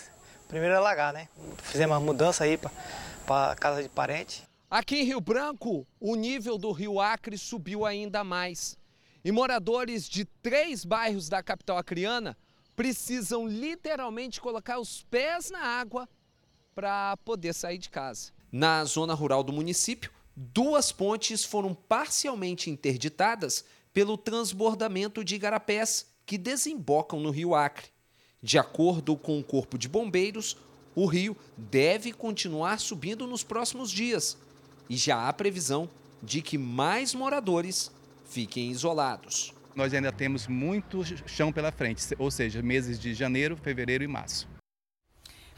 primeiro 0.49 0.77
alagar, 0.77 1.13
né? 1.13 1.29
Fizemos 1.63 1.97
uma 1.97 2.05
mudança 2.05 2.45
aí 2.45 2.59
para 3.27 3.55
casa 3.57 3.83
de 3.83 3.89
parente. 3.89 4.48
Aqui 4.71 4.97
em 4.97 5.05
Rio 5.05 5.19
Branco, 5.19 5.87
o 5.99 6.15
nível 6.15 6.59
do 6.59 6.71
rio 6.73 7.01
Acre 7.01 7.39
subiu 7.39 7.87
ainda 7.87 8.23
mais. 8.23 8.77
E 9.25 9.33
moradores 9.33 10.07
de 10.07 10.27
três 10.27 10.85
bairros 10.85 11.27
da 11.27 11.43
capital 11.43 11.79
acreana 11.79 12.37
precisam 12.77 13.49
literalmente 13.49 14.43
colocar 14.43 14.79
os 14.79 15.03
pés 15.05 15.51
na 15.51 15.59
água 15.61 16.07
para 16.75 17.17
poder 17.25 17.55
sair 17.55 17.79
de 17.79 17.89
casa. 17.89 18.31
Na 18.53 18.85
zona 18.85 19.15
rural 19.15 19.43
do 19.43 19.55
município, 19.55 20.11
duas 20.37 20.93
pontes 20.93 21.47
foram 21.47 21.75
parcialmente 21.75 22.69
interditadas 22.69 23.65
pelo 23.91 24.19
transbordamento 24.19 25.25
de 25.25 25.37
igarapés 25.37 26.13
que 26.27 26.37
desembocam 26.37 27.21
no 27.21 27.31
rio 27.31 27.55
Acre. 27.55 27.87
De 28.43 28.59
acordo 28.59 29.17
com 29.17 29.41
o 29.41 29.45
Corpo 29.45 29.79
de 29.79 29.89
Bombeiros, 29.89 30.59
o 30.95 31.07
rio 31.07 31.35
deve 31.57 32.13
continuar 32.13 32.79
subindo 32.79 33.27
nos 33.27 33.43
próximos 33.43 33.91
dias 33.91 34.37
e 34.89 34.97
já 34.97 35.29
há 35.29 35.33
previsão 35.33 35.89
de 36.23 36.43
que 36.43 36.59
mais 36.59 37.15
moradores 37.15 37.91
fiquem 38.29 38.71
isolados. 38.71 39.53
Nós 39.75 39.95
ainda 39.95 40.11
temos 40.11 40.47
muito 40.47 41.05
chão 41.29 41.53
pela 41.53 41.71
frente, 41.71 42.05
ou 42.19 42.31
seja, 42.31 42.61
meses 42.63 42.99
de 42.99 43.15
janeiro, 43.15 43.57
fevereiro 43.57 44.03
e 44.03 44.09
março. 44.09 44.49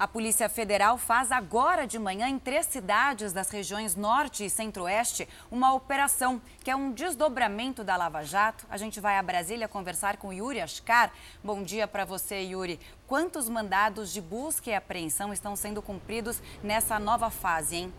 A 0.00 0.08
Polícia 0.08 0.48
Federal 0.48 0.96
faz 0.96 1.30
agora 1.30 1.86
de 1.86 1.98
manhã 1.98 2.26
em 2.26 2.38
três 2.38 2.64
cidades 2.64 3.34
das 3.34 3.50
regiões 3.50 3.94
Norte 3.94 4.46
e 4.46 4.48
Centro-Oeste 4.48 5.28
uma 5.50 5.74
operação 5.74 6.40
que 6.64 6.70
é 6.70 6.74
um 6.74 6.90
desdobramento 6.90 7.84
da 7.84 7.98
Lava 7.98 8.22
Jato. 8.24 8.66
A 8.70 8.78
gente 8.78 8.98
vai 8.98 9.18
a 9.18 9.22
Brasília 9.22 9.68
conversar 9.68 10.16
com 10.16 10.32
Yuri 10.32 10.58
Ascar. 10.58 11.12
Bom 11.44 11.62
dia 11.62 11.86
para 11.86 12.06
você, 12.06 12.40
Yuri. 12.40 12.80
Quantos 13.06 13.46
mandados 13.46 14.10
de 14.10 14.22
busca 14.22 14.70
e 14.70 14.74
apreensão 14.74 15.34
estão 15.34 15.54
sendo 15.54 15.82
cumpridos 15.82 16.42
nessa 16.64 16.98
nova 16.98 17.28
fase, 17.28 17.76
hein? 17.76 17.92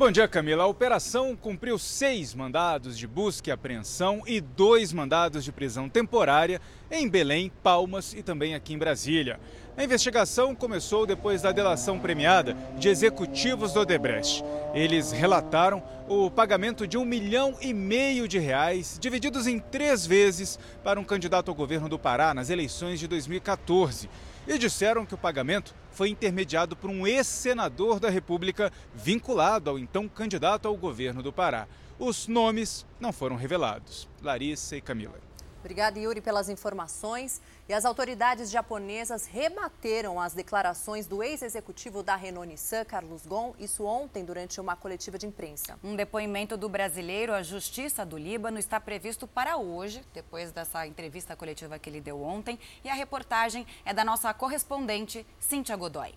Bom 0.00 0.10
dia, 0.10 0.26
Camila. 0.26 0.62
A 0.62 0.66
operação 0.66 1.36
cumpriu 1.36 1.78
seis 1.78 2.34
mandados 2.34 2.96
de 2.96 3.06
busca 3.06 3.50
e 3.50 3.52
apreensão 3.52 4.22
e 4.26 4.40
dois 4.40 4.94
mandados 4.94 5.44
de 5.44 5.52
prisão 5.52 5.90
temporária 5.90 6.58
em 6.90 7.06
Belém, 7.06 7.52
Palmas 7.62 8.14
e 8.14 8.22
também 8.22 8.54
aqui 8.54 8.72
em 8.72 8.78
Brasília. 8.78 9.38
A 9.76 9.84
investigação 9.84 10.54
começou 10.54 11.04
depois 11.04 11.42
da 11.42 11.52
delação 11.52 11.98
premiada 11.98 12.56
de 12.78 12.88
executivos 12.88 13.74
do 13.74 13.80
Odebrecht. 13.80 14.42
Eles 14.72 15.12
relataram 15.12 15.82
o 16.08 16.30
pagamento 16.30 16.86
de 16.86 16.96
um 16.96 17.04
milhão 17.04 17.58
e 17.60 17.74
meio 17.74 18.26
de 18.26 18.38
reais, 18.38 18.96
divididos 18.98 19.46
em 19.46 19.58
três 19.58 20.06
vezes, 20.06 20.58
para 20.82 20.98
um 20.98 21.04
candidato 21.04 21.50
ao 21.50 21.54
governo 21.54 21.90
do 21.90 21.98
Pará 21.98 22.32
nas 22.32 22.48
eleições 22.48 22.98
de 22.98 23.06
2014 23.06 24.08
e 24.46 24.58
disseram 24.58 25.06
que 25.06 25.14
o 25.14 25.18
pagamento 25.18 25.74
foi 25.90 26.08
intermediado 26.08 26.76
por 26.76 26.90
um 26.90 27.06
ex-senador 27.06 28.00
da 28.00 28.08
República 28.08 28.72
vinculado 28.94 29.70
ao 29.70 29.78
então 29.78 30.08
candidato 30.08 30.66
ao 30.66 30.76
governo 30.76 31.22
do 31.22 31.32
Pará. 31.32 31.66
Os 31.98 32.26
nomes 32.26 32.86
não 32.98 33.12
foram 33.12 33.36
revelados. 33.36 34.08
Larissa 34.22 34.76
e 34.76 34.80
Camila. 34.80 35.29
Obrigada, 35.60 35.98
Yuri, 35.98 36.22
pelas 36.22 36.48
informações. 36.48 37.40
E 37.68 37.72
as 37.74 37.84
autoridades 37.84 38.50
japonesas 38.50 39.26
rebateram 39.26 40.18
as 40.18 40.32
declarações 40.32 41.06
do 41.06 41.22
ex-executivo 41.22 42.02
da 42.02 42.16
Renault 42.16 42.48
Nissan, 42.48 42.84
Carlos 42.84 43.26
Ghosn, 43.26 43.54
isso 43.58 43.84
ontem 43.84 44.24
durante 44.24 44.60
uma 44.60 44.74
coletiva 44.74 45.18
de 45.18 45.26
imprensa. 45.26 45.78
Um 45.84 45.94
depoimento 45.94 46.56
do 46.56 46.68
brasileiro 46.68 47.34
à 47.34 47.42
Justiça 47.42 48.04
do 48.04 48.16
Líbano 48.16 48.58
está 48.58 48.80
previsto 48.80 49.26
para 49.26 49.58
hoje, 49.58 50.02
depois 50.14 50.50
dessa 50.50 50.86
entrevista 50.86 51.36
coletiva 51.36 51.78
que 51.78 51.90
ele 51.90 52.00
deu 52.00 52.22
ontem. 52.22 52.58
E 52.82 52.88
a 52.88 52.94
reportagem 52.94 53.66
é 53.84 53.92
da 53.92 54.04
nossa 54.04 54.32
correspondente, 54.32 55.26
Cíntia 55.38 55.76
Godoy. 55.76 56.14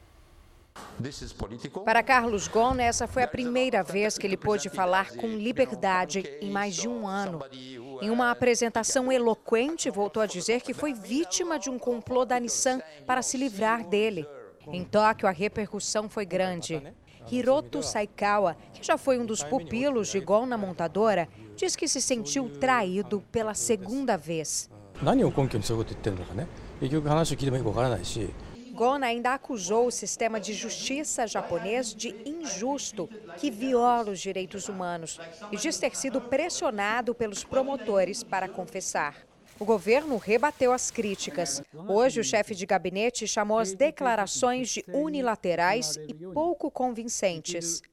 Para 1.86 2.03
Carlos 2.03 2.48
Ghosn, 2.48 2.80
essa 2.82 3.08
foi 3.08 3.24
a 3.24 3.27
primeira 3.27 3.84
vez 3.84 4.18
que 4.18 4.25
ele 4.25 4.38
pôde 4.38 4.70
falar 4.70 5.12
com 5.12 5.27
liberdade 5.27 6.24
em 6.42 6.50
mais 6.50 6.75
de 6.75 6.88
um 6.88 7.08
ano. 7.08 7.42
Em 8.01 8.10
uma 8.10 8.32
apresentação 8.32 9.12
eloquente, 9.12 9.89
voltou 9.89 10.22
a 10.22 10.25
dizer 10.25 10.62
que 10.62 10.74
foi 10.74 10.94
vítima 10.94 11.60
de 11.60 11.70
um 11.70 11.77
complô 11.77 12.25
da 12.25 12.39
Nissan 12.39 12.80
para 13.06 13.22
se 13.22 13.38
livrar 13.38 13.86
dele. 13.88 14.27
Em 14.68 14.84
Tóquio, 14.84 15.27
a 15.27 15.32
repercussão 15.32 16.10
foi 16.10 16.25
grande. 16.25 16.82
Hiroto 17.32 17.82
Saikawa, 17.82 18.56
que 18.74 18.86
já 18.86 18.98
foi 18.98 19.18
um 19.18 19.25
dos 19.25 19.44
pupilos 19.44 20.10
de 20.10 20.20
Gon 20.20 20.46
na 20.46 20.58
montadora, 20.58 21.27
diz 21.56 21.75
que 21.75 21.88
se 21.88 22.01
sentiu 22.01 22.50
traído 22.60 23.24
pela 23.32 23.53
segunda 23.53 24.18
vez. 24.18 24.70
Gon 28.74 29.03
ainda 29.03 29.36
acusou 29.36 29.86
o 29.86 29.92
sistema 29.92 30.39
de 30.39 30.51
justiça 30.51 31.27
japonês 31.27 31.94
de 31.94 32.15
injusto, 32.25 33.08
que 33.38 33.51
viola 33.51 34.10
os 34.10 34.20
direitos 34.20 34.68
humanos, 34.68 35.20
e 35.51 35.58
diz 35.58 35.77
ter 35.77 35.96
sido 35.96 36.20
pressionado 36.20 37.13
pelos 37.13 37.44
promotores 37.44 38.24
para 38.24 38.50
confessar. 38.50 39.15
O 39.60 39.65
governo 39.65 40.18
rebateu 40.18 40.74
as 40.74 40.89
críticas. 40.89 41.62
Hoje, 41.88 42.20
o 42.20 42.24
chefe 42.24 42.56
de 42.56 42.65
gabinete 42.65 43.27
chamou 43.27 43.60
as 43.60 43.74
declarações 43.74 44.70
de 44.70 44.84
unilaterais 44.92 45.96
e 46.08 46.13
pouco 46.15 46.72
convincentes. 46.72 47.84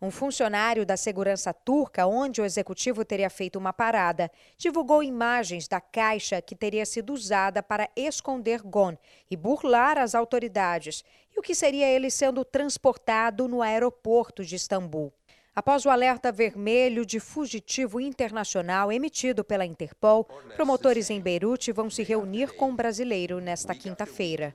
Um 0.00 0.10
funcionário 0.10 0.84
da 0.84 0.94
segurança 0.94 1.54
turca, 1.54 2.06
onde 2.06 2.42
o 2.42 2.44
executivo 2.44 3.02
teria 3.02 3.30
feito 3.30 3.58
uma 3.58 3.72
parada, 3.72 4.30
divulgou 4.58 5.02
imagens 5.02 5.66
da 5.66 5.80
caixa 5.80 6.42
que 6.42 6.54
teria 6.54 6.84
sido 6.84 7.14
usada 7.14 7.62
para 7.62 7.88
esconder 7.96 8.60
Gon 8.60 8.94
e 9.30 9.36
burlar 9.36 9.96
as 9.96 10.14
autoridades, 10.14 11.02
e 11.34 11.40
o 11.40 11.42
que 11.42 11.54
seria 11.54 11.88
ele 11.88 12.10
sendo 12.10 12.44
transportado 12.44 13.48
no 13.48 13.62
aeroporto 13.62 14.44
de 14.44 14.56
Istambul. 14.56 15.10
Após 15.54 15.86
o 15.86 15.88
alerta 15.88 16.30
vermelho 16.30 17.06
de 17.06 17.18
fugitivo 17.18 17.98
internacional 17.98 18.92
emitido 18.92 19.42
pela 19.42 19.64
Interpol, 19.64 20.24
promotores 20.54 21.08
em 21.08 21.18
Beirute 21.18 21.72
vão 21.72 21.88
se 21.88 22.02
reunir 22.02 22.54
com 22.54 22.68
o 22.68 22.76
brasileiro 22.76 23.40
nesta 23.40 23.74
quinta-feira. 23.74 24.54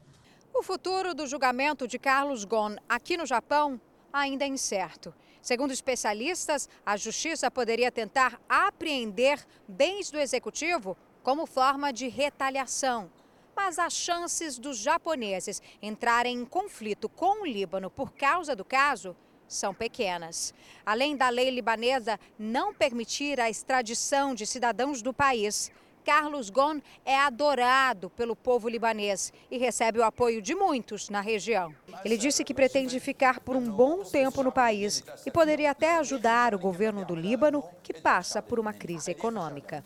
O 0.53 0.61
futuro 0.61 1.15
do 1.15 1.25
julgamento 1.25 1.87
de 1.87 1.97
Carlos 1.97 2.45
Ghosn 2.45 2.77
aqui 2.87 3.17
no 3.17 3.25
Japão 3.25 3.81
ainda 4.13 4.45
é 4.45 4.47
incerto. 4.47 5.11
Segundo 5.41 5.71
especialistas, 5.71 6.69
a 6.85 6.95
justiça 6.95 7.49
poderia 7.49 7.91
tentar 7.91 8.39
apreender 8.47 9.45
bens 9.67 10.11
do 10.11 10.19
executivo 10.19 10.95
como 11.23 11.45
forma 11.45 11.91
de 11.91 12.07
retaliação. 12.07 13.11
Mas 13.55 13.79
as 13.79 13.93
chances 13.93 14.57
dos 14.57 14.77
japoneses 14.77 15.61
entrarem 15.81 16.37
em 16.37 16.45
conflito 16.45 17.09
com 17.09 17.41
o 17.41 17.45
Líbano 17.45 17.89
por 17.89 18.13
causa 18.13 18.55
do 18.55 18.63
caso 18.63 19.15
são 19.47 19.73
pequenas. 19.73 20.53
Além 20.85 21.17
da 21.17 21.29
lei 21.29 21.49
libanesa 21.49 22.19
não 22.39 22.73
permitir 22.73 23.39
a 23.39 23.49
extradição 23.49 24.33
de 24.33 24.45
cidadãos 24.45 25.01
do 25.01 25.13
país, 25.13 25.71
Carlos 26.03 26.49
Ghosn 26.49 26.81
é 27.05 27.17
adorado 27.17 28.09
pelo 28.09 28.35
povo 28.35 28.67
libanês 28.67 29.31
e 29.49 29.57
recebe 29.57 29.99
o 29.99 30.03
apoio 30.03 30.41
de 30.41 30.55
muitos 30.55 31.09
na 31.09 31.21
região. 31.21 31.73
Ele 32.03 32.17
disse 32.17 32.43
que 32.43 32.53
pretende 32.53 32.99
ficar 32.99 33.39
por 33.39 33.55
um 33.55 33.69
bom 33.69 34.03
tempo 34.03 34.43
no 34.43 34.51
país 34.51 35.03
e 35.25 35.31
poderia 35.31 35.71
até 35.71 35.97
ajudar 35.97 36.55
o 36.55 36.59
governo 36.59 37.05
do 37.05 37.15
Líbano, 37.15 37.63
que 37.83 37.93
passa 37.93 38.41
por 38.41 38.59
uma 38.59 38.73
crise 38.73 39.11
econômica. 39.11 39.85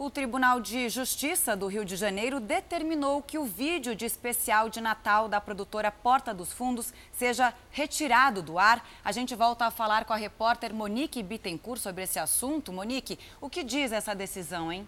O 0.00 0.10
Tribunal 0.10 0.60
de 0.60 0.88
Justiça 0.88 1.56
do 1.56 1.66
Rio 1.66 1.84
de 1.84 1.96
Janeiro 1.96 2.38
determinou 2.38 3.20
que 3.20 3.36
o 3.36 3.44
vídeo 3.44 3.96
de 3.96 4.04
especial 4.04 4.68
de 4.68 4.80
Natal 4.80 5.28
da 5.28 5.40
produtora 5.40 5.90
Porta 5.90 6.32
dos 6.32 6.52
Fundos 6.52 6.94
seja 7.10 7.52
retirado 7.72 8.40
do 8.40 8.60
ar. 8.60 8.86
A 9.04 9.10
gente 9.10 9.34
volta 9.34 9.66
a 9.66 9.72
falar 9.72 10.04
com 10.04 10.12
a 10.12 10.16
repórter 10.16 10.72
Monique 10.72 11.20
Bittencourt 11.20 11.80
sobre 11.80 12.04
esse 12.04 12.16
assunto. 12.16 12.72
Monique, 12.72 13.18
o 13.40 13.50
que 13.50 13.64
diz 13.64 13.90
essa 13.90 14.14
decisão, 14.14 14.70
hein? 14.72 14.86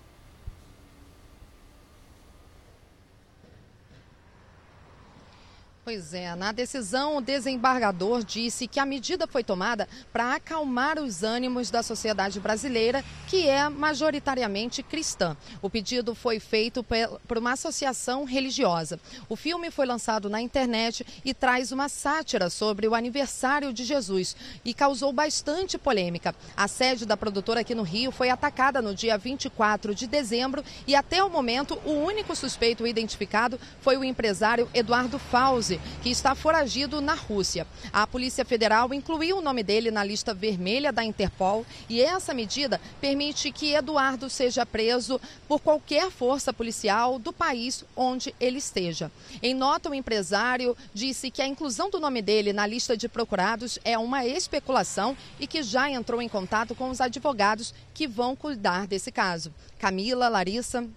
Pois 5.91 6.15
é, 6.15 6.37
na 6.37 6.53
decisão, 6.53 7.17
o 7.17 7.21
desembargador 7.21 8.23
disse 8.23 8.69
que 8.69 8.79
a 8.79 8.87
medida 8.87 9.27
foi 9.27 9.43
tomada 9.43 9.89
para 10.13 10.37
acalmar 10.37 11.01
os 11.01 11.25
ânimos 11.25 11.69
da 11.69 11.83
sociedade 11.83 12.39
brasileira, 12.39 13.05
que 13.27 13.49
é 13.49 13.69
majoritariamente 13.69 14.85
cristã. 14.85 15.37
O 15.61 15.69
pedido 15.69 16.15
foi 16.15 16.39
feito 16.39 16.87
por 17.27 17.39
uma 17.39 17.55
associação 17.55 18.23
religiosa. 18.23 19.01
O 19.29 19.35
filme 19.35 19.69
foi 19.69 19.85
lançado 19.85 20.31
na 20.31 20.41
internet 20.41 21.05
e 21.25 21.35
traz 21.35 21.73
uma 21.73 21.89
sátira 21.89 22.49
sobre 22.51 22.87
o 22.87 22.95
aniversário 22.95 23.73
de 23.73 23.83
Jesus 23.83 24.37
e 24.65 24.73
causou 24.73 25.13
bastante 25.13 25.77
polêmica. 25.77 26.37
A 26.57 26.69
sede 26.69 27.05
da 27.05 27.17
produtora 27.17 27.63
aqui 27.63 27.75
no 27.75 27.83
Rio 27.83 28.13
foi 28.13 28.31
atacada 28.31 28.81
no 28.81 28.95
dia 28.95 29.19
24 29.19 29.93
de 29.93 30.07
dezembro 30.07 30.65
e 30.87 30.95
até 30.95 31.25
o 31.25 31.29
momento 31.29 31.77
o 31.85 31.91
único 31.91 32.37
suspeito 32.37 32.87
identificado 32.87 33.59
foi 33.81 33.97
o 33.97 34.05
empresário 34.05 34.71
Eduardo 34.73 35.19
Fauzi 35.19 35.80
que 36.03 36.11
está 36.11 36.35
foragido 36.35 37.01
na 37.01 37.15
Rússia. 37.15 37.67
A 37.93 38.07
Polícia 38.07 38.45
Federal 38.45 38.93
incluiu 38.93 39.39
o 39.39 39.43
nome 39.43 39.63
dele 39.63 39.91
na 39.91 40.05
lista 40.05 40.33
vermelha 40.33 40.93
da 40.93 41.05
Interpol 41.05 41.65
e 41.89 42.01
essa 42.01 42.33
medida 42.35 42.81
permite 43.01 43.51
que 43.51 43.75
Eduardo 43.75 44.31
seja 44.31 44.65
preso 44.65 45.21
por 45.49 45.61
qualquer 45.61 46.11
força 46.11 46.53
policial 46.53 47.19
do 47.19 47.33
país 47.33 47.85
onde 47.97 48.35
ele 48.41 48.59
esteja. 48.59 49.11
Em 49.43 49.55
nota, 49.55 49.91
o 49.91 49.95
empresário 49.95 50.77
disse 50.93 51.31
que 51.31 51.43
a 51.43 51.47
inclusão 51.47 51.91
do 51.91 52.01
nome 52.01 52.23
dele 52.23 52.53
na 52.53 52.67
lista 52.67 52.97
de 52.97 53.09
procurados 53.09 53.79
é 53.85 53.99
uma 53.99 54.25
especulação 54.27 55.17
e 55.39 55.47
que 55.47 55.63
já 55.63 55.91
entrou 55.91 56.21
em 56.21 56.29
contato 56.29 56.75
com 56.75 56.91
os 56.91 57.01
advogados 57.01 57.75
que 57.95 58.07
vão 58.07 58.35
cuidar 58.37 58.87
desse 58.87 59.11
caso. 59.11 59.53
Camila, 59.79 60.29
Larissa. 60.29 60.89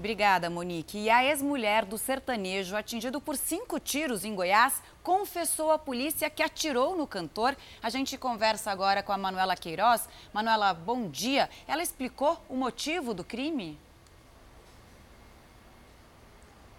Obrigada, 0.00 0.48
Monique. 0.48 0.96
E 0.96 1.10
a 1.10 1.22
ex-mulher 1.22 1.84
do 1.84 1.98
sertanejo, 1.98 2.74
atingido 2.74 3.20
por 3.20 3.36
cinco 3.36 3.78
tiros 3.78 4.24
em 4.24 4.34
Goiás, 4.34 4.82
confessou 5.02 5.70
à 5.70 5.78
polícia 5.78 6.30
que 6.30 6.42
atirou 6.42 6.96
no 6.96 7.06
cantor. 7.06 7.54
A 7.82 7.90
gente 7.90 8.16
conversa 8.16 8.70
agora 8.70 9.02
com 9.02 9.12
a 9.12 9.18
Manuela 9.18 9.54
Queiroz. 9.54 10.08
Manuela, 10.32 10.72
bom 10.72 11.06
dia. 11.06 11.50
Ela 11.68 11.82
explicou 11.82 12.42
o 12.48 12.56
motivo 12.56 13.12
do 13.12 13.22
crime? 13.22 13.78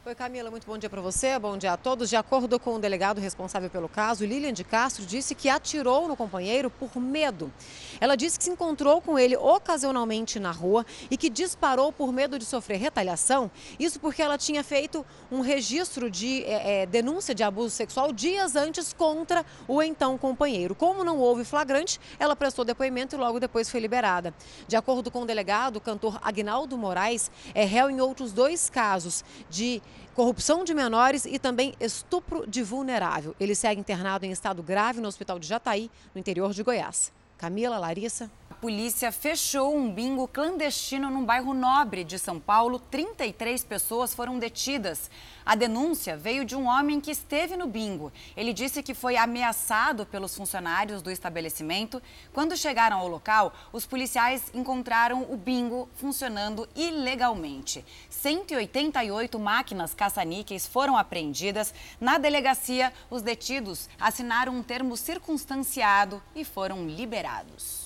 Oi, 0.03 0.15
Camila, 0.15 0.49
muito 0.49 0.65
bom 0.65 0.79
dia 0.79 0.89
para 0.89 0.99
você, 0.99 1.37
bom 1.37 1.55
dia 1.55 1.73
a 1.73 1.77
todos. 1.77 2.09
De 2.09 2.15
acordo 2.15 2.59
com 2.59 2.73
o 2.73 2.79
delegado 2.79 3.21
responsável 3.21 3.69
pelo 3.69 3.87
caso, 3.87 4.25
Lilian 4.25 4.51
de 4.51 4.63
Castro 4.63 5.05
disse 5.05 5.35
que 5.35 5.47
atirou 5.47 6.07
no 6.07 6.17
companheiro 6.17 6.71
por 6.71 6.99
medo. 6.99 7.53
Ela 7.99 8.17
disse 8.17 8.35
que 8.35 8.43
se 8.43 8.49
encontrou 8.49 8.99
com 8.99 9.19
ele 9.19 9.37
ocasionalmente 9.37 10.39
na 10.39 10.49
rua 10.49 10.87
e 11.11 11.15
que 11.15 11.29
disparou 11.29 11.91
por 11.91 12.11
medo 12.11 12.39
de 12.39 12.45
sofrer 12.45 12.79
retaliação. 12.79 13.51
Isso 13.79 13.99
porque 13.99 14.23
ela 14.23 14.39
tinha 14.39 14.63
feito 14.63 15.05
um 15.31 15.41
registro 15.41 16.09
de 16.09 16.43
é, 16.45 16.81
é, 16.81 16.85
denúncia 16.87 17.35
de 17.35 17.43
abuso 17.43 17.69
sexual 17.69 18.11
dias 18.11 18.55
antes 18.55 18.93
contra 18.93 19.45
o 19.67 19.83
então 19.83 20.17
companheiro. 20.17 20.73
Como 20.73 21.03
não 21.03 21.19
houve 21.19 21.45
flagrante, 21.45 21.99
ela 22.17 22.35
prestou 22.35 22.65
depoimento 22.65 23.15
e 23.15 23.19
logo 23.19 23.39
depois 23.39 23.69
foi 23.69 23.79
liberada. 23.79 24.33
De 24.67 24.75
acordo 24.75 25.11
com 25.11 25.21
o 25.21 25.25
delegado, 25.27 25.75
o 25.75 25.81
cantor 25.81 26.17
Agnaldo 26.23 26.75
Moraes 26.75 27.29
é 27.53 27.65
réu 27.65 27.87
em 27.87 28.01
outros 28.01 28.31
dois 28.31 28.67
casos 28.67 29.23
de 29.47 29.79
corrupção 30.13 30.63
de 30.63 30.73
menores 30.73 31.25
e 31.25 31.39
também 31.39 31.73
estupro 31.79 32.45
de 32.47 32.61
vulnerável. 32.63 33.35
Ele 33.39 33.55
segue 33.55 33.79
internado 33.79 34.25
em 34.25 34.31
estado 34.31 34.61
grave 34.61 34.99
no 34.99 35.07
Hospital 35.07 35.39
de 35.39 35.47
Jataí, 35.47 35.89
no 36.13 36.19
interior 36.19 36.53
de 36.53 36.63
Goiás. 36.63 37.11
Camila, 37.37 37.77
Larissa. 37.77 38.29
Polícia 38.61 39.11
fechou 39.11 39.75
um 39.75 39.91
bingo 39.91 40.27
clandestino 40.27 41.09
num 41.09 41.25
bairro 41.25 41.51
nobre 41.51 42.03
de 42.03 42.19
São 42.19 42.39
Paulo. 42.39 42.77
33 42.77 43.63
pessoas 43.63 44.13
foram 44.13 44.37
detidas. 44.37 45.09
A 45.43 45.55
denúncia 45.55 46.15
veio 46.15 46.45
de 46.45 46.55
um 46.55 46.67
homem 46.67 47.01
que 47.01 47.09
esteve 47.09 47.57
no 47.57 47.65
bingo. 47.65 48.13
Ele 48.37 48.53
disse 48.53 48.83
que 48.83 48.93
foi 48.93 49.17
ameaçado 49.17 50.05
pelos 50.05 50.35
funcionários 50.35 51.01
do 51.01 51.09
estabelecimento. 51.09 51.99
Quando 52.31 52.55
chegaram 52.55 52.99
ao 52.99 53.07
local, 53.07 53.51
os 53.73 53.87
policiais 53.87 54.51
encontraram 54.53 55.23
o 55.23 55.35
bingo 55.35 55.89
funcionando 55.95 56.69
ilegalmente. 56.75 57.83
188 58.11 59.39
máquinas 59.39 59.95
caça-níqueis 59.95 60.67
foram 60.67 60.95
apreendidas. 60.95 61.73
Na 61.99 62.19
delegacia, 62.19 62.93
os 63.09 63.23
detidos 63.23 63.89
assinaram 63.99 64.53
um 64.53 64.61
termo 64.61 64.95
circunstanciado 64.95 66.21
e 66.35 66.45
foram 66.45 66.85
liberados. 66.85 67.80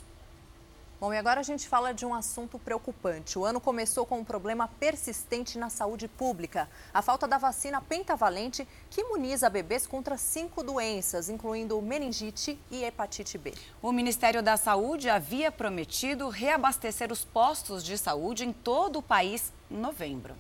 Bom, 0.98 1.14
e 1.14 1.18
agora 1.18 1.42
a 1.42 1.44
gente 1.44 1.68
fala 1.68 1.94
de 1.94 2.06
um 2.06 2.14
assunto 2.14 2.58
preocupante. 2.58 3.38
O 3.38 3.44
ano 3.44 3.60
começou 3.60 4.06
com 4.06 4.20
um 4.20 4.24
problema 4.24 4.70
persistente 4.80 5.58
na 5.58 5.70
saúde 5.70 6.08
pública: 6.08 6.70
a 6.94 7.02
falta 7.02 7.28
da 7.28 7.38
vacina 7.38 7.82
pentavalente, 7.82 8.66
que 8.90 9.02
imuniza 9.02 9.50
bebês 9.50 9.86
contra 9.86 10.16
cinco 10.16 10.64
doenças, 10.64 11.28
incluindo 11.28 11.82
meningite 11.82 12.58
e 12.72 12.86
hepatite 12.86 13.38
B. 13.38 13.54
O 13.82 13.92
Ministério 13.92 14.42
da 14.42 14.56
Saúde 14.56 15.10
havia 15.10 15.52
prometido 15.52 16.30
reabastecer 16.30 17.12
os 17.12 17.26
postos 17.26 17.84
de 17.84 17.98
saúde 17.98 18.46
em 18.46 18.54
todo 18.54 19.00
o 19.00 19.04
país 19.04 19.52
em 19.70 19.78
novembro. 19.78 20.34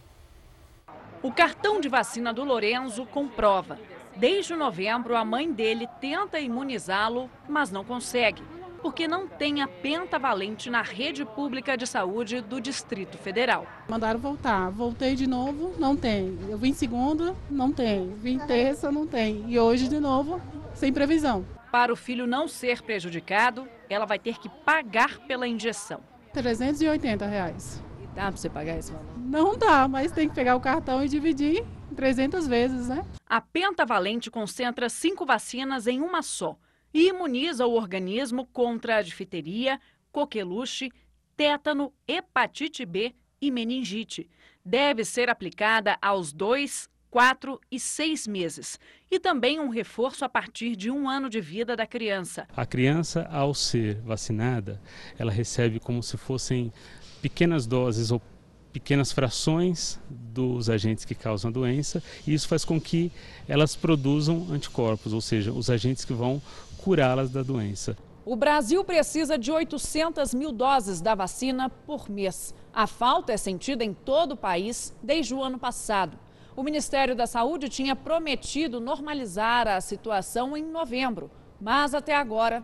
O 1.21 1.33
cartão 1.33 1.81
de 1.81 1.89
vacina 1.89 2.33
do 2.33 2.45
Lorenzo 2.45 3.05
comprova. 3.07 3.77
Desde 4.15 4.55
novembro, 4.55 5.17
a 5.17 5.25
mãe 5.25 5.51
dele 5.51 5.89
tenta 5.99 6.39
imunizá-lo, 6.39 7.29
mas 7.49 7.69
não 7.69 7.83
consegue 7.83 8.41
porque 8.85 9.07
não 9.07 9.27
tem 9.27 9.63
a 9.63 9.67
pentavalente 9.67 10.69
na 10.69 10.83
rede 10.83 11.25
pública 11.25 11.75
de 11.75 11.87
saúde 11.87 12.39
do 12.39 12.61
Distrito 12.61 13.17
Federal. 13.17 13.65
Mandaram 13.89 14.19
voltar. 14.19 14.69
Voltei 14.69 15.15
de 15.15 15.25
novo, 15.25 15.73
não 15.79 15.97
tem. 15.97 16.37
Eu 16.47 16.55
vim 16.55 16.71
segunda, 16.71 17.35
não 17.49 17.71
tem. 17.71 18.13
Vim 18.17 18.37
terça, 18.37 18.91
não 18.91 19.07
tem. 19.07 19.43
E 19.47 19.57
hoje 19.57 19.87
de 19.87 19.99
novo, 19.99 20.39
sem 20.75 20.93
previsão. 20.93 21.43
Para 21.71 21.91
o 21.91 21.95
filho 21.95 22.27
não 22.27 22.47
ser 22.47 22.83
prejudicado, 22.83 23.67
ela 23.89 24.05
vai 24.05 24.19
ter 24.19 24.37
que 24.37 24.49
pagar 24.63 25.17
pela 25.21 25.47
injeção. 25.47 26.01
380 26.31 27.25
reais. 27.25 27.83
E 28.03 28.05
dá 28.15 28.27
para 28.27 28.37
você 28.37 28.51
pagar 28.51 28.77
isso? 28.77 28.93
Não 29.17 29.57
dá, 29.57 29.87
mas 29.87 30.11
tem 30.11 30.29
que 30.29 30.35
pegar 30.35 30.55
o 30.55 30.61
cartão 30.61 31.03
e 31.03 31.09
dividir 31.09 31.65
300 31.95 32.45
vezes, 32.45 32.87
né? 32.87 33.03
A 33.27 33.41
pentavalente 33.41 34.29
concentra 34.29 34.89
cinco 34.89 35.25
vacinas 35.25 35.87
em 35.87 35.99
uma 36.01 36.21
só 36.21 36.55
e 36.95 37.09
imuniza 37.09 37.67
o 37.67 37.73
organismo 37.73 38.45
contra 38.53 38.95
a 38.95 39.01
difteria, 39.01 39.81
coqueluche, 40.13 40.89
tétano, 41.35 41.91
hepatite 42.07 42.85
B 42.85 43.13
e 43.41 43.51
meningite. 43.51 44.29
Deve 44.63 45.03
ser 45.03 45.29
aplicada 45.29 45.97
aos 46.01 46.31
2, 46.31 46.87
4 47.11 47.59
e 47.69 47.81
6 47.81 48.27
meses. 48.27 48.79
E 49.11 49.19
também 49.19 49.59
um 49.59 49.67
reforço 49.67 50.23
a 50.23 50.29
partir 50.29 50.73
de 50.77 50.89
um 50.89 51.09
ano 51.09 51.29
de 51.29 51.41
vida 51.41 51.75
da 51.75 51.85
criança. 51.85 52.47
A 52.55 52.65
criança, 52.65 53.27
ao 53.29 53.53
ser 53.53 53.99
vacinada, 53.99 54.81
ela 55.19 55.33
recebe 55.33 55.81
como 55.81 56.01
se 56.01 56.15
fossem 56.15 56.71
pequenas 57.21 57.67
doses 57.67 58.09
ou 58.09 58.21
pequenas 58.75 59.13
frações 59.13 59.97
dos 60.09 60.69
agentes 60.69 61.05
que 61.05 61.15
causam 61.15 61.49
a 61.49 61.53
doença, 61.53 62.03
e 62.27 62.33
isso 62.33 62.45
faz 62.45 62.65
com 62.65 62.79
que 62.79 63.09
elas 63.47 63.73
produzam 63.73 64.47
anticorpos, 64.51 65.13
ou 65.13 65.21
seja, 65.21 65.53
os 65.53 65.69
agentes 65.69 66.03
que 66.03 66.11
vão 66.11 66.41
curá-las 66.85 67.31
da 67.31 67.41
doença. 67.41 67.97
O 68.23 68.35
Brasil 68.35 68.83
precisa 68.83 69.39
de 69.39 69.51
800 69.51 70.35
mil 70.35 70.51
doses 70.51 71.01
da 71.01 71.15
vacina 71.15 71.67
por 71.67 72.07
mês. 72.07 72.53
A 72.71 72.85
falta 72.85 73.33
é 73.33 73.37
sentida 73.37 73.83
em 73.83 73.91
todo 73.91 74.33
o 74.33 74.37
país 74.37 74.93
desde 75.01 75.33
o 75.33 75.41
ano 75.41 75.57
passado. 75.57 76.15
O 76.55 76.61
Ministério 76.61 77.15
da 77.15 77.25
Saúde 77.25 77.69
tinha 77.69 77.95
prometido 77.95 78.79
normalizar 78.79 79.67
a 79.67 79.81
situação 79.81 80.55
em 80.55 80.63
novembro, 80.63 81.31
mas 81.59 81.95
até 81.95 82.15
agora 82.15 82.63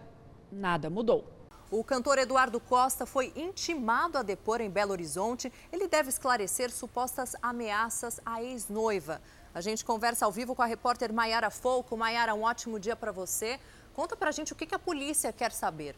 nada 0.52 0.88
mudou. 0.88 1.26
O 1.72 1.84
cantor 1.84 2.20
Eduardo 2.20 2.60
Costa 2.60 3.08
foi 3.08 3.34
intimado 3.36 4.20
a 4.20 4.22
depor 4.22 4.62
em 4.62 4.70
Belo 4.70 4.92
Horizonte. 4.92 5.52
Ele 5.72 5.88
deve 5.88 6.10
esclarecer 6.10 6.70
supostas 6.70 7.36
ameaças 7.42 8.20
à 8.24 8.44
ex-noiva. 8.44 9.20
A 9.54 9.62
gente 9.62 9.84
conversa 9.84 10.26
ao 10.26 10.32
vivo 10.32 10.54
com 10.54 10.62
a 10.62 10.66
repórter 10.66 11.12
Maiara 11.12 11.50
Folco. 11.50 11.98
Maiara, 11.98 12.36
um 12.36 12.44
ótimo 12.44 12.80
dia 12.80 12.96
para 12.96 13.12
você. 13.12 13.60
Conta 13.94 14.16
pra 14.16 14.32
gente 14.32 14.54
o 14.54 14.56
que 14.56 14.74
a 14.74 14.80
polícia 14.80 15.34
quer 15.34 15.52
saber. 15.52 15.96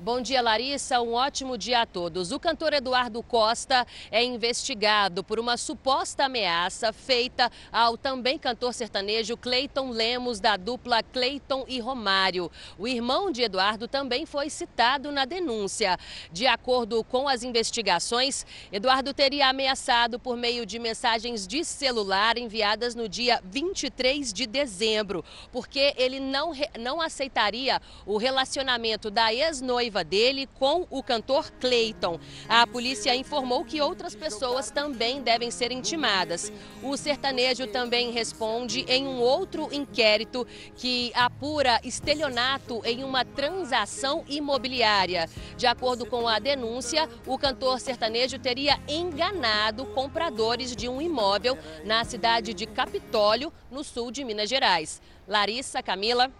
Bom 0.00 0.20
dia, 0.20 0.40
Larissa. 0.40 1.00
Um 1.00 1.14
ótimo 1.14 1.58
dia 1.58 1.80
a 1.80 1.86
todos. 1.86 2.30
O 2.30 2.38
cantor 2.38 2.72
Eduardo 2.72 3.20
Costa 3.20 3.84
é 4.12 4.22
investigado 4.22 5.24
por 5.24 5.40
uma 5.40 5.56
suposta 5.56 6.26
ameaça 6.26 6.92
feita 6.92 7.50
ao 7.72 7.96
também 7.96 8.38
cantor 8.38 8.72
sertanejo 8.72 9.36
Cleiton 9.36 9.90
Lemos, 9.90 10.38
da 10.38 10.56
dupla 10.56 11.02
Cleiton 11.02 11.64
e 11.66 11.80
Romário. 11.80 12.48
O 12.78 12.86
irmão 12.86 13.32
de 13.32 13.42
Eduardo 13.42 13.88
também 13.88 14.24
foi 14.24 14.48
citado 14.48 15.10
na 15.10 15.24
denúncia. 15.24 15.98
De 16.30 16.46
acordo 16.46 17.02
com 17.02 17.26
as 17.26 17.42
investigações, 17.42 18.46
Eduardo 18.70 19.12
teria 19.12 19.48
ameaçado 19.48 20.20
por 20.20 20.36
meio 20.36 20.64
de 20.64 20.78
mensagens 20.78 21.44
de 21.44 21.64
celular 21.64 22.38
enviadas 22.38 22.94
no 22.94 23.08
dia 23.08 23.40
23 23.42 24.32
de 24.32 24.46
dezembro, 24.46 25.24
porque 25.50 25.92
ele 25.96 26.20
não, 26.20 26.52
não 26.78 27.00
aceitaria 27.00 27.82
o 28.06 28.16
relacionamento 28.16 29.10
da 29.10 29.34
ex-noiva 29.34 29.87
noiva 29.88 30.04
dele 30.04 30.46
com 30.58 30.86
o 30.90 31.02
cantor 31.02 31.50
Clayton. 31.52 32.20
A 32.46 32.66
polícia 32.66 33.16
informou 33.16 33.64
que 33.64 33.80
outras 33.80 34.14
pessoas 34.14 34.70
também 34.70 35.22
devem 35.22 35.50
ser 35.50 35.72
intimadas. 35.72 36.52
O 36.82 36.94
sertanejo 36.96 37.66
também 37.68 38.10
responde 38.10 38.84
em 38.86 39.06
um 39.06 39.18
outro 39.18 39.68
inquérito 39.72 40.46
que 40.76 41.10
apura 41.14 41.80
estelionato 41.82 42.82
em 42.84 43.02
uma 43.02 43.24
transação 43.24 44.24
imobiliária. 44.28 45.28
De 45.56 45.66
acordo 45.66 46.04
com 46.04 46.28
a 46.28 46.38
denúncia, 46.38 47.08
o 47.26 47.38
cantor 47.38 47.80
sertanejo 47.80 48.38
teria 48.38 48.78
enganado 48.86 49.86
compradores 49.86 50.76
de 50.76 50.86
um 50.86 51.00
imóvel 51.00 51.56
na 51.84 52.04
cidade 52.04 52.52
de 52.52 52.66
Capitólio, 52.66 53.50
no 53.70 53.82
sul 53.82 54.10
de 54.10 54.22
Minas 54.22 54.50
Gerais. 54.50 55.00
Larissa, 55.26 55.82
Camila. 55.82 56.30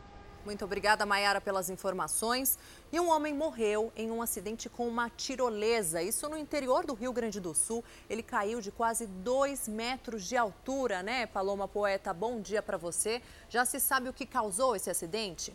Muito 0.45 0.65
obrigada, 0.65 1.05
Mayara, 1.05 1.41
pelas 1.41 1.69
informações. 1.69 2.59
E 2.91 2.99
um 2.99 3.11
homem 3.11 3.35
morreu 3.35 3.93
em 3.95 4.11
um 4.11 4.23
acidente 4.23 4.69
com 4.69 4.89
uma 4.89 5.11
tirolesa. 5.11 6.01
Isso 6.01 6.29
no 6.29 6.39
interior 6.39 6.87
do 6.87 6.95
Rio 6.95 7.13
Grande 7.13 7.39
do 7.41 7.55
Sul. 7.55 7.85
Ele 8.09 8.23
caiu 8.23 8.61
de 8.61 8.71
quase 8.71 9.07
dois 9.07 9.69
metros 9.69 10.25
de 10.25 10.37
altura, 10.37 11.03
né, 11.03 11.27
Paloma 11.27 11.69
Poeta? 11.69 12.15
Bom 12.15 12.41
dia 12.41 12.63
para 12.63 12.79
você. 12.79 13.21
Já 13.49 13.65
se 13.65 13.79
sabe 13.79 14.09
o 14.09 14.13
que 14.13 14.25
causou 14.25 14.75
esse 14.75 14.89
acidente? 14.89 15.55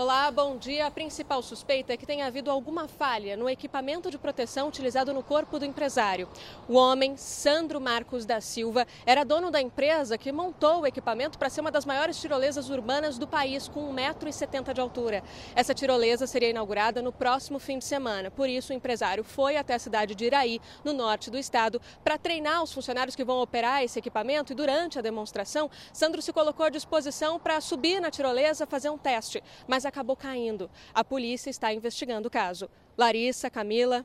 Olá, 0.00 0.30
bom 0.30 0.56
dia. 0.56 0.86
A 0.86 0.92
principal 0.92 1.42
suspeita 1.42 1.92
é 1.92 1.96
que 1.96 2.06
tenha 2.06 2.24
havido 2.24 2.52
alguma 2.52 2.86
falha 2.86 3.36
no 3.36 3.50
equipamento 3.50 4.12
de 4.12 4.16
proteção 4.16 4.68
utilizado 4.68 5.12
no 5.12 5.24
corpo 5.24 5.58
do 5.58 5.64
empresário. 5.64 6.28
O 6.68 6.74
homem, 6.74 7.16
Sandro 7.16 7.80
Marcos 7.80 8.24
da 8.24 8.40
Silva, 8.40 8.86
era 9.04 9.24
dono 9.24 9.50
da 9.50 9.60
empresa 9.60 10.16
que 10.16 10.30
montou 10.30 10.82
o 10.82 10.86
equipamento 10.86 11.36
para 11.36 11.50
ser 11.50 11.62
uma 11.62 11.72
das 11.72 11.84
maiores 11.84 12.20
tirolesas 12.20 12.70
urbanas 12.70 13.18
do 13.18 13.26
país, 13.26 13.66
com 13.66 13.92
1,70m 13.92 14.72
de 14.72 14.80
altura. 14.80 15.24
Essa 15.56 15.74
tirolesa 15.74 16.28
seria 16.28 16.50
inaugurada 16.50 17.02
no 17.02 17.10
próximo 17.10 17.58
fim 17.58 17.80
de 17.80 17.84
semana. 17.84 18.30
Por 18.30 18.48
isso, 18.48 18.72
o 18.72 18.76
empresário 18.76 19.24
foi 19.24 19.56
até 19.56 19.74
a 19.74 19.80
cidade 19.80 20.14
de 20.14 20.26
Iraí, 20.26 20.60
no 20.84 20.92
norte 20.92 21.28
do 21.28 21.36
estado, 21.36 21.82
para 22.04 22.16
treinar 22.16 22.62
os 22.62 22.72
funcionários 22.72 23.16
que 23.16 23.24
vão 23.24 23.42
operar 23.42 23.82
esse 23.82 23.98
equipamento. 23.98 24.52
E 24.52 24.54
durante 24.54 24.96
a 24.96 25.02
demonstração, 25.02 25.68
Sandro 25.92 26.22
se 26.22 26.32
colocou 26.32 26.66
à 26.66 26.70
disposição 26.70 27.36
para 27.40 27.60
subir 27.60 28.00
na 28.00 28.12
tirolesa 28.12 28.64
fazer 28.64 28.90
um 28.90 28.96
teste. 28.96 29.42
Mas 29.66 29.87
acabou 29.88 30.16
caindo. 30.16 30.70
A 30.94 31.02
polícia 31.02 31.50
está 31.50 31.72
investigando 31.72 32.28
o 32.28 32.30
caso. 32.30 32.70
Larissa, 32.96 33.50
Camila. 33.50 34.04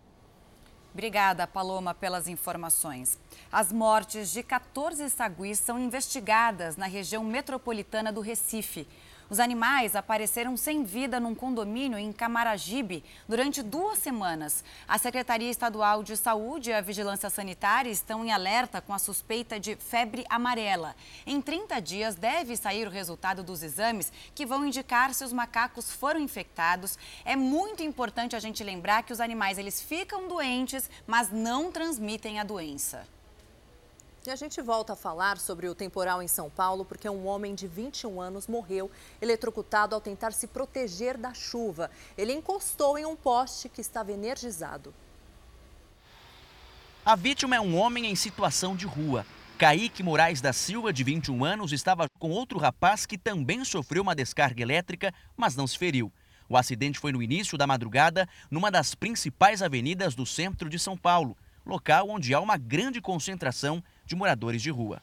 Obrigada, 0.94 1.48
Paloma, 1.48 1.94
pelas 1.96 2.28
informações. 2.28 3.18
As 3.52 3.72
mortes 3.72 4.32
de 4.32 4.44
14 4.44 5.10
saguis 5.10 5.58
são 5.58 5.80
investigadas 5.80 6.78
na 6.78 6.86
região 6.86 7.24
metropolitana 7.24 8.12
do 8.12 8.22
Recife. 8.22 8.88
Os 9.34 9.40
animais 9.40 9.96
apareceram 9.96 10.56
sem 10.56 10.84
vida 10.84 11.20
num 11.20 11.34
condomínio 11.34 11.98
em 11.98 12.14
Camaragibe 12.14 13.04
durante 13.28 13.64
duas 13.64 13.98
semanas. 13.98 14.64
A 14.88 15.00
Secretaria 15.00 15.50
Estadual 15.50 16.04
de 16.04 16.16
Saúde 16.16 16.70
e 16.70 16.74
a 16.74 16.82
Vigilância 16.82 17.32
Sanitária 17.32 17.90
estão 17.90 18.24
em 18.24 18.32
alerta 18.32 18.80
com 18.80 18.94
a 18.94 19.00
suspeita 19.00 19.60
de 19.60 19.76
febre 19.76 20.24
amarela. 20.30 20.96
Em 21.26 21.42
30 21.42 21.80
dias 21.82 22.14
deve 22.14 22.56
sair 22.56 22.88
o 22.88 22.92
resultado 22.92 23.42
dos 23.42 23.64
exames 23.64 24.14
que 24.36 24.46
vão 24.46 24.68
indicar 24.68 25.12
se 25.16 25.24
os 25.24 25.34
macacos 25.34 25.92
foram 25.92 26.20
infectados. 26.20 26.96
É 27.26 27.36
muito 27.36 27.82
importante 27.82 28.36
a 28.36 28.40
gente 28.40 28.64
lembrar 28.64 29.02
que 29.02 29.14
os 29.14 29.20
animais 29.20 29.58
eles 29.58 29.82
ficam 29.82 30.28
doentes, 30.28 30.88
mas 31.08 31.32
não 31.32 31.72
transmitem 31.72 32.40
a 32.40 32.44
doença. 32.44 33.04
E 34.26 34.30
a 34.30 34.38
gente 34.38 34.62
volta 34.62 34.94
a 34.94 34.96
falar 34.96 35.38
sobre 35.38 35.68
o 35.68 35.76
temporal 35.76 36.22
em 36.22 36.30
São 36.30 36.50
Paulo, 36.50 36.86
porque 36.86 37.10
um 37.10 37.28
homem 37.28 37.54
de 37.54 37.68
21 37.68 38.22
anos 38.22 38.48
morreu 38.48 38.90
eletrocutado 39.22 39.94
ao 39.94 40.00
tentar 40.00 40.32
se 40.32 40.48
proteger 40.48 41.18
da 41.18 41.34
chuva. 41.34 41.92
Ele 42.18 42.32
encostou 42.32 42.98
em 42.98 43.06
um 43.06 43.18
poste 43.18 43.68
que 43.68 43.82
estava 43.82 44.14
energizado. 44.14 44.94
A 47.06 47.18
vítima 47.18 47.58
é 47.58 47.60
um 47.60 47.78
homem 47.78 48.06
em 48.06 48.16
situação 48.16 48.78
de 48.78 48.86
rua. 48.86 49.26
Kaique 49.58 50.02
Moraes 50.02 50.40
da 50.40 50.54
Silva, 50.54 50.94
de 50.94 51.04
21 51.04 51.44
anos, 51.44 51.74
estava 51.74 52.06
com 52.18 52.32
outro 52.32 52.58
rapaz 52.58 53.06
que 53.06 53.18
também 53.18 53.66
sofreu 53.66 54.04
uma 54.04 54.16
descarga 54.16 54.62
elétrica, 54.62 55.14
mas 55.36 55.54
não 55.54 55.68
se 55.68 55.78
feriu. 55.78 56.10
O 56.48 56.56
acidente 56.56 56.98
foi 56.98 57.12
no 57.12 57.22
início 57.22 57.58
da 57.58 57.68
madrugada, 57.68 58.26
numa 58.50 58.72
das 58.72 58.96
principais 58.96 59.62
avenidas 59.62 60.16
do 60.16 60.26
centro 60.26 60.70
de 60.70 60.80
São 60.80 60.96
Paulo, 60.96 61.36
local 61.66 62.10
onde 62.10 62.34
há 62.34 62.40
uma 62.40 62.56
grande 62.58 63.02
concentração 63.02 63.84
de 64.06 64.16
moradores 64.16 64.62
de 64.62 64.70
rua. 64.70 65.02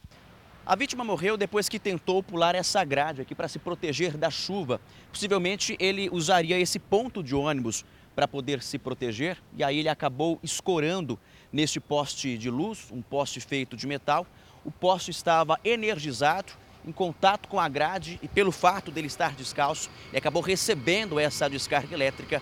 A 0.65 0.75
vítima 0.75 1.03
morreu 1.03 1.37
depois 1.37 1.67
que 1.67 1.79
tentou 1.79 2.21
pular 2.21 2.53
essa 2.53 2.83
grade 2.83 3.21
aqui 3.21 3.33
para 3.33 3.47
se 3.47 3.57
proteger 3.57 4.15
da 4.15 4.29
chuva. 4.29 4.79
Possivelmente 5.11 5.75
ele 5.79 6.07
usaria 6.11 6.59
esse 6.59 6.77
ponto 6.77 7.23
de 7.23 7.33
ônibus 7.33 7.83
para 8.15 8.27
poder 8.27 8.61
se 8.61 8.77
proteger 8.77 9.37
e 9.57 9.63
aí 9.63 9.79
ele 9.79 9.89
acabou 9.89 10.39
escorando 10.43 11.19
neste 11.51 11.79
poste 11.79 12.37
de 12.37 12.49
luz, 12.49 12.89
um 12.91 13.01
poste 13.01 13.39
feito 13.39 13.75
de 13.75 13.87
metal. 13.87 14.27
O 14.63 14.69
poste 14.69 15.09
estava 15.09 15.59
energizado, 15.65 16.53
em 16.85 16.91
contato 16.91 17.49
com 17.49 17.59
a 17.59 17.67
grade 17.67 18.19
e 18.21 18.27
pelo 18.27 18.51
fato 18.51 18.91
dele 18.91 19.07
estar 19.07 19.33
descalço, 19.33 19.89
ele 20.09 20.17
acabou 20.19 20.41
recebendo 20.41 21.19
essa 21.19 21.49
descarga 21.49 21.93
elétrica 21.93 22.41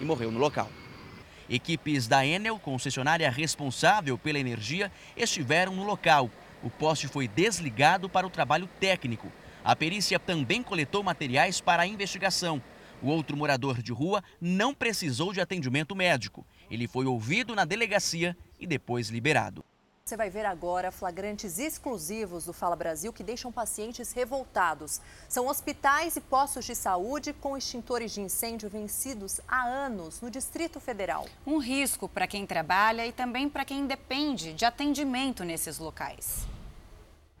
e 0.00 0.04
morreu 0.04 0.30
no 0.32 0.38
local. 0.38 0.68
Equipes 1.50 2.06
da 2.06 2.24
Enel, 2.24 2.60
concessionária 2.60 3.28
responsável 3.28 4.16
pela 4.16 4.38
energia, 4.38 4.90
estiveram 5.16 5.74
no 5.74 5.82
local. 5.82 6.30
O 6.62 6.70
poste 6.70 7.08
foi 7.08 7.26
desligado 7.26 8.08
para 8.08 8.24
o 8.24 8.30
trabalho 8.30 8.68
técnico. 8.78 9.32
A 9.64 9.74
perícia 9.74 10.20
também 10.20 10.62
coletou 10.62 11.02
materiais 11.02 11.60
para 11.60 11.82
a 11.82 11.86
investigação. 11.86 12.62
O 13.02 13.08
outro 13.08 13.36
morador 13.36 13.82
de 13.82 13.92
rua 13.92 14.22
não 14.40 14.72
precisou 14.72 15.32
de 15.32 15.40
atendimento 15.40 15.96
médico. 15.96 16.46
Ele 16.70 16.86
foi 16.86 17.06
ouvido 17.06 17.52
na 17.56 17.64
delegacia 17.64 18.36
e 18.58 18.64
depois 18.64 19.08
liberado. 19.08 19.64
Você 20.10 20.16
vai 20.16 20.28
ver 20.28 20.44
agora 20.44 20.90
flagrantes 20.90 21.60
exclusivos 21.60 22.44
do 22.44 22.52
Fala 22.52 22.74
Brasil 22.74 23.12
que 23.12 23.22
deixam 23.22 23.52
pacientes 23.52 24.10
revoltados. 24.10 25.00
São 25.28 25.46
hospitais 25.46 26.16
e 26.16 26.20
postos 26.20 26.64
de 26.64 26.74
saúde 26.74 27.32
com 27.32 27.56
extintores 27.56 28.12
de 28.12 28.20
incêndio 28.20 28.68
vencidos 28.68 29.40
há 29.46 29.62
anos 29.62 30.20
no 30.20 30.28
Distrito 30.28 30.80
Federal. 30.80 31.28
Um 31.46 31.58
risco 31.58 32.08
para 32.08 32.26
quem 32.26 32.44
trabalha 32.44 33.06
e 33.06 33.12
também 33.12 33.48
para 33.48 33.64
quem 33.64 33.86
depende 33.86 34.52
de 34.52 34.64
atendimento 34.64 35.44
nesses 35.44 35.78
locais. 35.78 36.44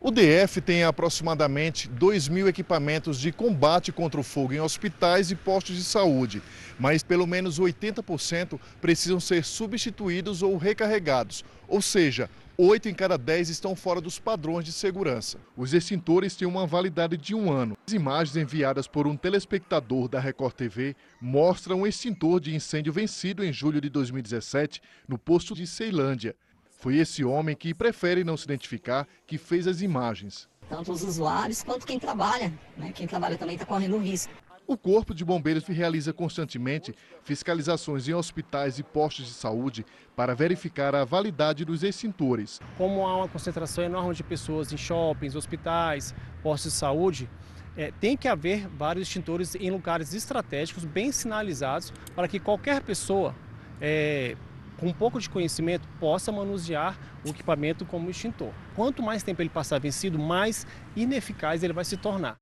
O 0.02 0.10
DF 0.10 0.62
tem 0.62 0.82
aproximadamente 0.82 1.86
2 1.86 2.28
mil 2.28 2.48
equipamentos 2.48 3.20
de 3.20 3.30
combate 3.30 3.92
contra 3.92 4.18
o 4.18 4.24
fogo 4.24 4.54
em 4.54 4.60
hospitais 4.60 5.30
e 5.30 5.36
postos 5.36 5.76
de 5.76 5.84
saúde, 5.84 6.40
mas 6.78 7.02
pelo 7.02 7.26
menos 7.26 7.60
80% 7.60 8.58
precisam 8.80 9.20
ser 9.20 9.44
substituídos 9.44 10.42
ou 10.42 10.56
recarregados, 10.56 11.44
ou 11.68 11.82
seja, 11.82 12.30
Oito 12.62 12.90
em 12.90 12.94
cada 12.94 13.16
dez 13.16 13.48
estão 13.48 13.74
fora 13.74 14.02
dos 14.02 14.18
padrões 14.18 14.66
de 14.66 14.70
segurança. 14.70 15.38
Os 15.56 15.72
extintores 15.72 16.36
têm 16.36 16.46
uma 16.46 16.66
validade 16.66 17.16
de 17.16 17.34
um 17.34 17.50
ano. 17.50 17.74
As 17.86 17.94
imagens 17.94 18.36
enviadas 18.36 18.86
por 18.86 19.06
um 19.06 19.16
telespectador 19.16 20.08
da 20.08 20.20
Record 20.20 20.52
TV 20.52 20.94
mostram 21.18 21.80
um 21.80 21.86
extintor 21.86 22.38
de 22.38 22.54
incêndio 22.54 22.92
vencido 22.92 23.42
em 23.42 23.50
julho 23.50 23.80
de 23.80 23.88
2017 23.88 24.82
no 25.08 25.16
posto 25.16 25.54
de 25.54 25.66
Ceilândia. 25.66 26.36
Foi 26.68 26.98
esse 26.98 27.24
homem 27.24 27.56
que 27.56 27.72
prefere 27.72 28.24
não 28.24 28.36
se 28.36 28.44
identificar 28.44 29.08
que 29.26 29.38
fez 29.38 29.66
as 29.66 29.80
imagens. 29.80 30.46
Tanto 30.68 30.92
os 30.92 31.02
usuários 31.02 31.62
quanto 31.62 31.86
quem 31.86 31.98
trabalha. 31.98 32.52
Né? 32.76 32.92
Quem 32.92 33.06
trabalha 33.06 33.38
também 33.38 33.54
está 33.54 33.64
correndo 33.64 33.96
risco. 33.96 34.34
O 34.70 34.78
Corpo 34.78 35.12
de 35.12 35.24
Bombeiros 35.24 35.66
realiza 35.66 36.12
constantemente 36.12 36.94
fiscalizações 37.24 38.06
em 38.06 38.14
hospitais 38.14 38.78
e 38.78 38.84
postos 38.84 39.26
de 39.26 39.32
saúde 39.32 39.84
para 40.14 40.32
verificar 40.32 40.94
a 40.94 41.04
validade 41.04 41.64
dos 41.64 41.82
extintores. 41.82 42.60
Como 42.78 43.04
há 43.04 43.16
uma 43.16 43.26
concentração 43.26 43.82
enorme 43.82 44.14
de 44.14 44.22
pessoas 44.22 44.72
em 44.72 44.76
shoppings, 44.76 45.34
hospitais, 45.34 46.14
postos 46.40 46.70
de 46.70 46.78
saúde, 46.78 47.28
é, 47.76 47.90
tem 47.90 48.16
que 48.16 48.28
haver 48.28 48.68
vários 48.68 49.08
extintores 49.08 49.56
em 49.56 49.72
lugares 49.72 50.14
estratégicos, 50.14 50.84
bem 50.84 51.10
sinalizados, 51.10 51.92
para 52.14 52.28
que 52.28 52.38
qualquer 52.38 52.80
pessoa 52.80 53.34
é, 53.80 54.36
com 54.76 54.86
um 54.86 54.92
pouco 54.92 55.18
de 55.18 55.28
conhecimento 55.28 55.88
possa 55.98 56.30
manusear 56.30 56.96
o 57.26 57.30
equipamento 57.30 57.84
como 57.84 58.08
extintor. 58.08 58.52
Quanto 58.76 59.02
mais 59.02 59.24
tempo 59.24 59.42
ele 59.42 59.50
passar 59.50 59.80
vencido, 59.80 60.16
mais 60.16 60.64
ineficaz 60.94 61.64
ele 61.64 61.72
vai 61.72 61.84
se 61.84 61.96
tornar. 61.96 62.39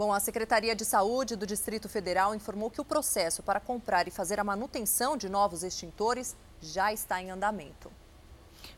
Bom, 0.00 0.14
a 0.14 0.18
Secretaria 0.18 0.74
de 0.74 0.82
Saúde 0.82 1.36
do 1.36 1.46
Distrito 1.46 1.86
Federal 1.86 2.34
informou 2.34 2.70
que 2.70 2.80
o 2.80 2.84
processo 2.86 3.42
para 3.42 3.60
comprar 3.60 4.08
e 4.08 4.10
fazer 4.10 4.40
a 4.40 4.42
manutenção 4.42 5.14
de 5.14 5.28
novos 5.28 5.62
extintores 5.62 6.34
já 6.58 6.90
está 6.90 7.20
em 7.20 7.30
andamento. 7.30 7.92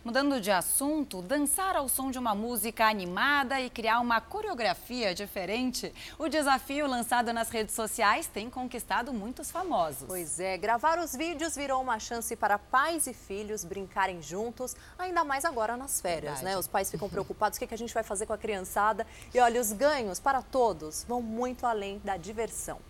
Mudando 0.05 0.41
de 0.41 0.51
assunto, 0.51 1.23
dançar 1.23 1.77
ao 1.77 1.89
som 1.89 2.11
de 2.11 2.19
uma 2.19 2.35
música 2.35 2.87
animada 2.89 3.61
e 3.61 3.71
criar 3.71 4.01
uma 4.01 4.21
coreografia 4.21 5.15
diferente. 5.15 5.95
O 6.19 6.29
desafio 6.29 6.89
lançado 6.89 7.33
nas 7.33 7.51
redes 7.51 7.73
sociais 7.73 8.27
tem 8.27 8.51
conquistado 8.51 9.13
muitos 9.13 9.49
famosos. 9.53 10.05
Pois 10.09 10.41
é, 10.41 10.59
gravar 10.59 10.99
os 10.99 11.15
vídeos 11.15 11.55
virou 11.55 11.81
uma 11.81 12.01
chance 12.01 12.35
para 12.35 12.59
pais 12.59 13.07
e 13.07 13.15
filhos 13.15 13.65
brincarem 13.65 14.21
juntos, 14.21 14.75
ainda 14.99 15.23
mais 15.23 15.45
agora 15.45 15.77
nas 15.77 16.01
férias, 16.01 16.35
Verdade. 16.35 16.45
né? 16.47 16.59
Os 16.59 16.67
pais 16.67 16.91
ficam 16.91 17.09
preocupados, 17.09 17.57
o 17.57 17.61
que 17.65 17.73
a 17.73 17.79
gente 17.79 17.95
vai 17.95 18.03
fazer 18.03 18.27
com 18.27 18.33
a 18.33 18.39
criançada? 18.39 19.07
E 19.33 19.39
olha, 19.39 19.61
os 19.61 19.73
ganhos 19.73 20.19
para 20.19 20.43
todos 20.43 21.05
vão 21.05 21.23
muito 21.23 21.65
além 21.65 22.01
da 22.01 22.17
diversão. 22.17 22.81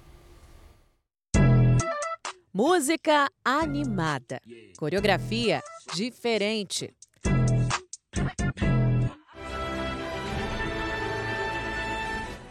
Música 2.55 3.31
animada. 3.44 4.40
Coreografia 4.79 5.62
diferente. 5.94 6.94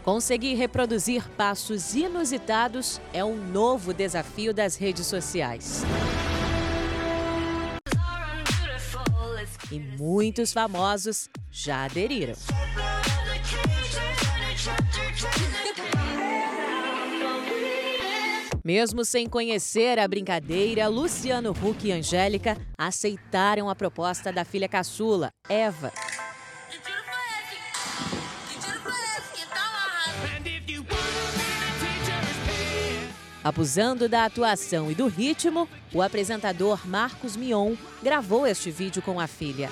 Conseguir 0.04 0.54
reproduzir 0.54 1.28
passos 1.36 1.94
inusitados 1.94 3.00
é 3.12 3.24
um 3.24 3.36
novo 3.36 3.94
desafio 3.94 4.52
das 4.52 4.74
redes 4.74 5.06
sociais. 5.06 5.82
E 9.70 9.78
muitos 9.78 10.52
famosos 10.52 11.28
já 11.50 11.84
aderiram. 11.84 12.34
Mesmo 18.64 19.04
sem 19.04 19.28
conhecer 19.28 19.98
a 19.98 20.06
brincadeira, 20.06 20.88
Luciano 20.88 21.50
Huck 21.50 21.86
e 21.86 21.92
Angélica 21.92 22.56
aceitaram 22.76 23.68
a 23.68 23.74
proposta 23.74 24.32
da 24.32 24.44
filha 24.44 24.68
caçula, 24.68 25.32
Eva. 25.48 25.92
Abusando 33.44 34.08
da 34.08 34.24
atuação 34.24 34.88
e 34.88 34.94
do 34.94 35.08
ritmo, 35.08 35.68
o 35.92 36.00
apresentador 36.00 36.86
Marcos 36.86 37.36
Mion 37.36 37.74
gravou 38.00 38.46
este 38.46 38.70
vídeo 38.70 39.02
com 39.02 39.18
a 39.18 39.26
filha. 39.26 39.68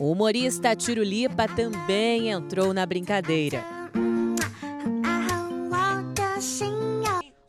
O 0.00 0.10
humorista 0.10 0.74
Tirulipa 0.74 1.46
também 1.46 2.30
entrou 2.30 2.72
na 2.72 2.86
brincadeira. 2.86 3.62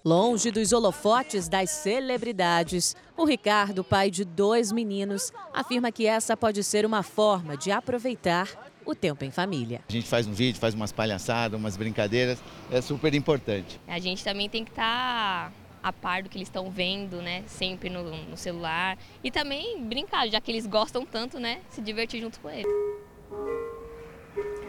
Longe 0.05 0.51
dos 0.51 0.73
holofotes 0.73 1.47
das 1.47 1.69
celebridades, 1.69 2.93
o 3.15 3.23
Ricardo, 3.23 3.85
pai 3.85 4.11
de 4.11 4.25
dois 4.25 4.69
meninos, 4.69 5.31
afirma 5.53 5.93
que 5.93 6.05
essa 6.05 6.35
pode 6.35 6.61
ser 6.61 6.85
uma 6.85 7.01
forma 7.03 7.55
de 7.55 7.71
aproveitar 7.71 8.72
o 8.85 8.95
tempo 8.95 9.23
em 9.23 9.31
família. 9.31 9.81
A 9.87 9.91
gente 9.91 10.07
faz 10.07 10.27
um 10.27 10.33
vídeo, 10.33 10.59
faz 10.59 10.73
umas 10.73 10.91
palhaçadas, 10.91 11.59
umas 11.59 11.77
brincadeiras, 11.77 12.41
é 12.71 12.81
super 12.81 13.13
importante. 13.13 13.79
A 13.87 13.99
gente 13.99 14.23
também 14.23 14.49
tem 14.49 14.63
que 14.63 14.71
estar 14.71 15.51
tá 15.51 15.53
a 15.83 15.91
par 15.91 16.23
do 16.23 16.29
que 16.29 16.37
eles 16.37 16.47
estão 16.47 16.71
vendo, 16.71 17.21
né, 17.21 17.43
sempre 17.45 17.89
no, 17.89 18.03
no 18.03 18.37
celular 18.37 18.97
e 19.21 19.29
também 19.29 19.83
brincar, 19.83 20.27
já 20.29 20.39
que 20.39 20.49
eles 20.49 20.65
gostam 20.65 21.05
tanto, 21.05 21.39
né, 21.39 21.59
se 21.69 21.81
divertir 21.81 22.21
junto 22.21 22.39
com 22.39 22.49
eles. 22.49 22.71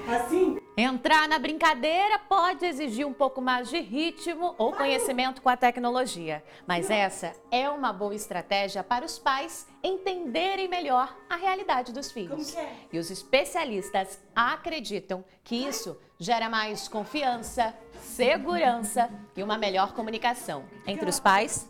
Assim? 0.09 0.63
Entrar 0.77 1.29
na 1.29 1.39
brincadeira 1.39 2.19
pode 2.19 2.67
exigir 2.67 3.07
um 3.07 3.13
pouco 3.13 3.41
mais 3.41 3.71
de 3.71 3.79
ritmo 3.79 4.57
ou 4.59 4.73
conhecimento 4.73 5.41
com 5.41 5.49
a 5.49 5.57
tecnologia, 5.57 6.43
mas 6.67 6.91
essa 6.91 7.33
é 7.49 7.71
uma 7.71 7.93
boa 7.93 8.13
estratégia 8.13 8.83
para 8.83 9.05
os 9.05 9.17
pais 9.17 9.69
entenderem 9.85 10.67
melhor 10.67 11.17
a 11.31 11.37
realidade 11.37 11.93
dos 11.93 12.11
filhos. 12.11 12.57
É? 12.57 12.73
E 12.93 12.99
os 12.99 13.09
especialistas 13.09 14.21
acreditam 14.35 15.25
que 15.45 15.55
isso 15.55 15.97
gera 16.19 16.49
mais 16.49 16.89
confiança, 16.89 17.73
segurança 18.01 19.09
e 19.37 19.45
uma 19.45 19.57
melhor 19.57 19.93
comunicação 19.93 20.65
entre 20.89 21.09
os 21.09 21.21
pais 21.21 21.69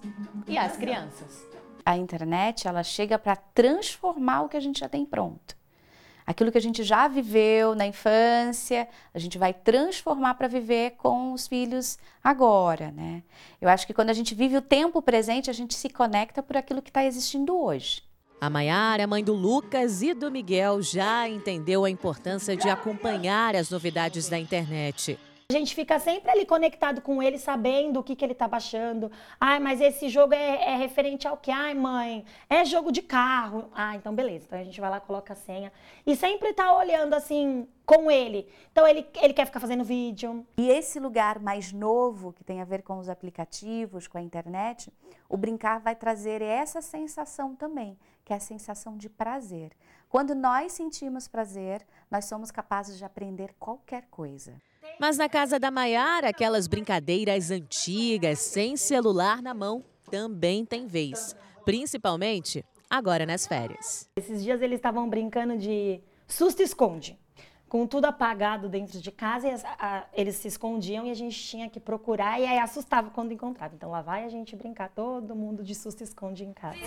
e 0.48 0.56
as 0.56 0.78
crianças. 0.78 1.46
A 1.84 1.94
internet, 1.94 2.66
ela 2.66 2.82
chega 2.82 3.18
para 3.18 3.36
transformar 3.36 4.44
o 4.44 4.48
que 4.48 4.56
a 4.56 4.60
gente 4.60 4.80
já 4.80 4.88
tem 4.88 5.04
pronto 5.04 5.54
aquilo 6.26 6.50
que 6.50 6.58
a 6.58 6.60
gente 6.60 6.82
já 6.82 7.06
viveu 7.08 7.74
na 7.74 7.86
infância, 7.86 8.88
a 9.12 9.18
gente 9.18 9.38
vai 9.38 9.52
transformar 9.52 10.34
para 10.34 10.48
viver 10.48 10.92
com 10.92 11.32
os 11.32 11.46
filhos 11.46 11.98
agora, 12.22 12.90
né? 12.92 13.22
Eu 13.60 13.68
acho 13.68 13.86
que 13.86 13.94
quando 13.94 14.10
a 14.10 14.14
gente 14.14 14.34
vive 14.34 14.56
o 14.56 14.62
tempo 14.62 15.02
presente, 15.02 15.50
a 15.50 15.52
gente 15.52 15.74
se 15.74 15.88
conecta 15.88 16.42
por 16.42 16.56
aquilo 16.56 16.82
que 16.82 16.90
está 16.90 17.04
existindo 17.04 17.56
hoje. 17.58 18.02
A 18.40 18.50
Maiara, 18.50 19.06
mãe 19.06 19.24
do 19.24 19.32
Lucas 19.32 20.02
e 20.02 20.12
do 20.12 20.30
Miguel, 20.30 20.82
já 20.82 21.28
entendeu 21.28 21.84
a 21.84 21.90
importância 21.90 22.56
de 22.56 22.68
acompanhar 22.68 23.56
as 23.56 23.70
novidades 23.70 24.28
da 24.28 24.38
internet. 24.38 25.18
A 25.50 25.52
gente 25.52 25.74
fica 25.74 25.98
sempre 25.98 26.30
ali 26.30 26.46
conectado 26.46 27.02
com 27.02 27.22
ele, 27.22 27.38
sabendo 27.38 28.00
o 28.00 28.02
que, 28.02 28.16
que 28.16 28.24
ele 28.24 28.32
tá 28.34 28.48
baixando. 28.48 29.12
Ai, 29.38 29.60
mas 29.60 29.78
esse 29.78 30.08
jogo 30.08 30.32
é, 30.32 30.72
é, 30.72 30.76
referente 30.76 31.28
ao 31.28 31.36
que? 31.36 31.50
Ai, 31.50 31.74
mãe, 31.74 32.24
é 32.48 32.64
jogo 32.64 32.90
de 32.90 33.02
carro. 33.02 33.70
Ah, 33.74 33.94
então 33.94 34.14
beleza. 34.14 34.46
Então 34.46 34.58
a 34.58 34.64
gente 34.64 34.80
vai 34.80 34.88
lá, 34.88 35.00
coloca 35.00 35.34
a 35.34 35.36
senha. 35.36 35.70
E 36.06 36.16
sempre 36.16 36.54
tá 36.54 36.74
olhando 36.74 37.12
assim 37.12 37.68
com 37.84 38.10
ele. 38.10 38.48
Então 38.72 38.88
ele, 38.88 39.06
ele 39.20 39.34
quer 39.34 39.44
ficar 39.44 39.60
fazendo 39.60 39.84
vídeo. 39.84 40.46
E 40.56 40.70
esse 40.70 40.98
lugar 40.98 41.38
mais 41.38 41.72
novo, 41.72 42.32
que 42.32 42.42
tem 42.42 42.62
a 42.62 42.64
ver 42.64 42.82
com 42.82 42.98
os 42.98 43.10
aplicativos, 43.10 44.06
com 44.06 44.16
a 44.16 44.22
internet, 44.22 44.90
o 45.28 45.36
brincar 45.36 45.78
vai 45.78 45.94
trazer 45.94 46.40
essa 46.40 46.80
sensação 46.80 47.54
também, 47.54 47.98
que 48.24 48.32
é 48.32 48.36
a 48.36 48.40
sensação 48.40 48.96
de 48.96 49.10
prazer. 49.10 49.72
Quando 50.08 50.34
nós 50.34 50.72
sentimos 50.72 51.28
prazer, 51.28 51.86
nós 52.10 52.24
somos 52.24 52.50
capazes 52.50 52.96
de 52.96 53.04
aprender 53.04 53.54
qualquer 53.58 54.06
coisa. 54.10 54.54
Mas 54.98 55.18
na 55.18 55.28
casa 55.28 55.58
da 55.58 55.70
Maiara, 55.70 56.28
aquelas 56.28 56.66
brincadeiras 56.66 57.50
antigas, 57.50 58.38
sem 58.38 58.76
celular 58.76 59.42
na 59.42 59.52
mão, 59.52 59.84
também 60.10 60.64
tem 60.64 60.86
vez. 60.86 61.34
Principalmente 61.64 62.64
agora 62.88 63.26
nas 63.26 63.46
férias. 63.46 64.08
Esses 64.16 64.42
dias 64.42 64.62
eles 64.62 64.78
estavam 64.78 65.08
brincando 65.08 65.58
de 65.58 66.00
susto-esconde. 66.28 67.18
Com 67.68 67.88
tudo 67.88 68.04
apagado 68.04 68.68
dentro 68.68 69.00
de 69.00 69.10
casa, 69.10 69.48
eles 70.12 70.36
se 70.36 70.46
escondiam 70.46 71.04
e 71.06 71.10
a 71.10 71.14
gente 71.14 71.36
tinha 71.36 71.68
que 71.68 71.80
procurar 71.80 72.38
e 72.38 72.46
aí 72.46 72.58
assustava 72.58 73.10
quando 73.10 73.32
encontrava. 73.32 73.74
Então 73.74 73.90
lá 73.90 74.00
vai 74.00 74.24
a 74.24 74.28
gente 74.28 74.54
brincar 74.54 74.90
todo 74.90 75.34
mundo 75.34 75.64
de 75.64 75.74
susto-esconde 75.74 76.44
em 76.44 76.52
casa. 76.52 76.78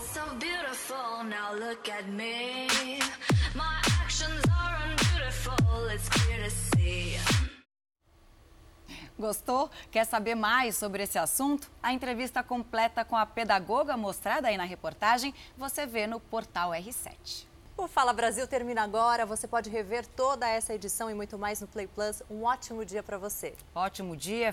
Gostou? 9.17 9.69
Quer 9.89 10.05
saber 10.05 10.35
mais 10.35 10.75
sobre 10.75 11.01
esse 11.01 11.17
assunto? 11.17 11.71
A 11.81 11.91
entrevista 11.91 12.43
completa 12.43 13.03
com 13.03 13.15
a 13.15 13.25
pedagoga 13.25 13.97
mostrada 13.97 14.47
aí 14.47 14.57
na 14.57 14.63
reportagem 14.63 15.33
você 15.57 15.87
vê 15.87 16.05
no 16.05 16.19
portal 16.19 16.69
R7. 16.71 17.47
O 17.75 17.87
Fala 17.87 18.11
Brasil 18.11 18.47
termina 18.47 18.83
agora. 18.83 19.23
Você 19.23 19.47
pode 19.47 19.69
rever 19.69 20.05
toda 20.07 20.49
essa 20.49 20.73
edição 20.73 21.11
e 21.11 21.13
muito 21.13 21.37
mais 21.37 21.61
no 21.61 21.67
Play 21.67 21.85
Plus. 21.85 22.23
Um 22.27 22.43
ótimo 22.43 22.83
dia 22.83 23.03
para 23.03 23.19
você. 23.19 23.53
Ótimo 23.75 24.17
dia. 24.17 24.51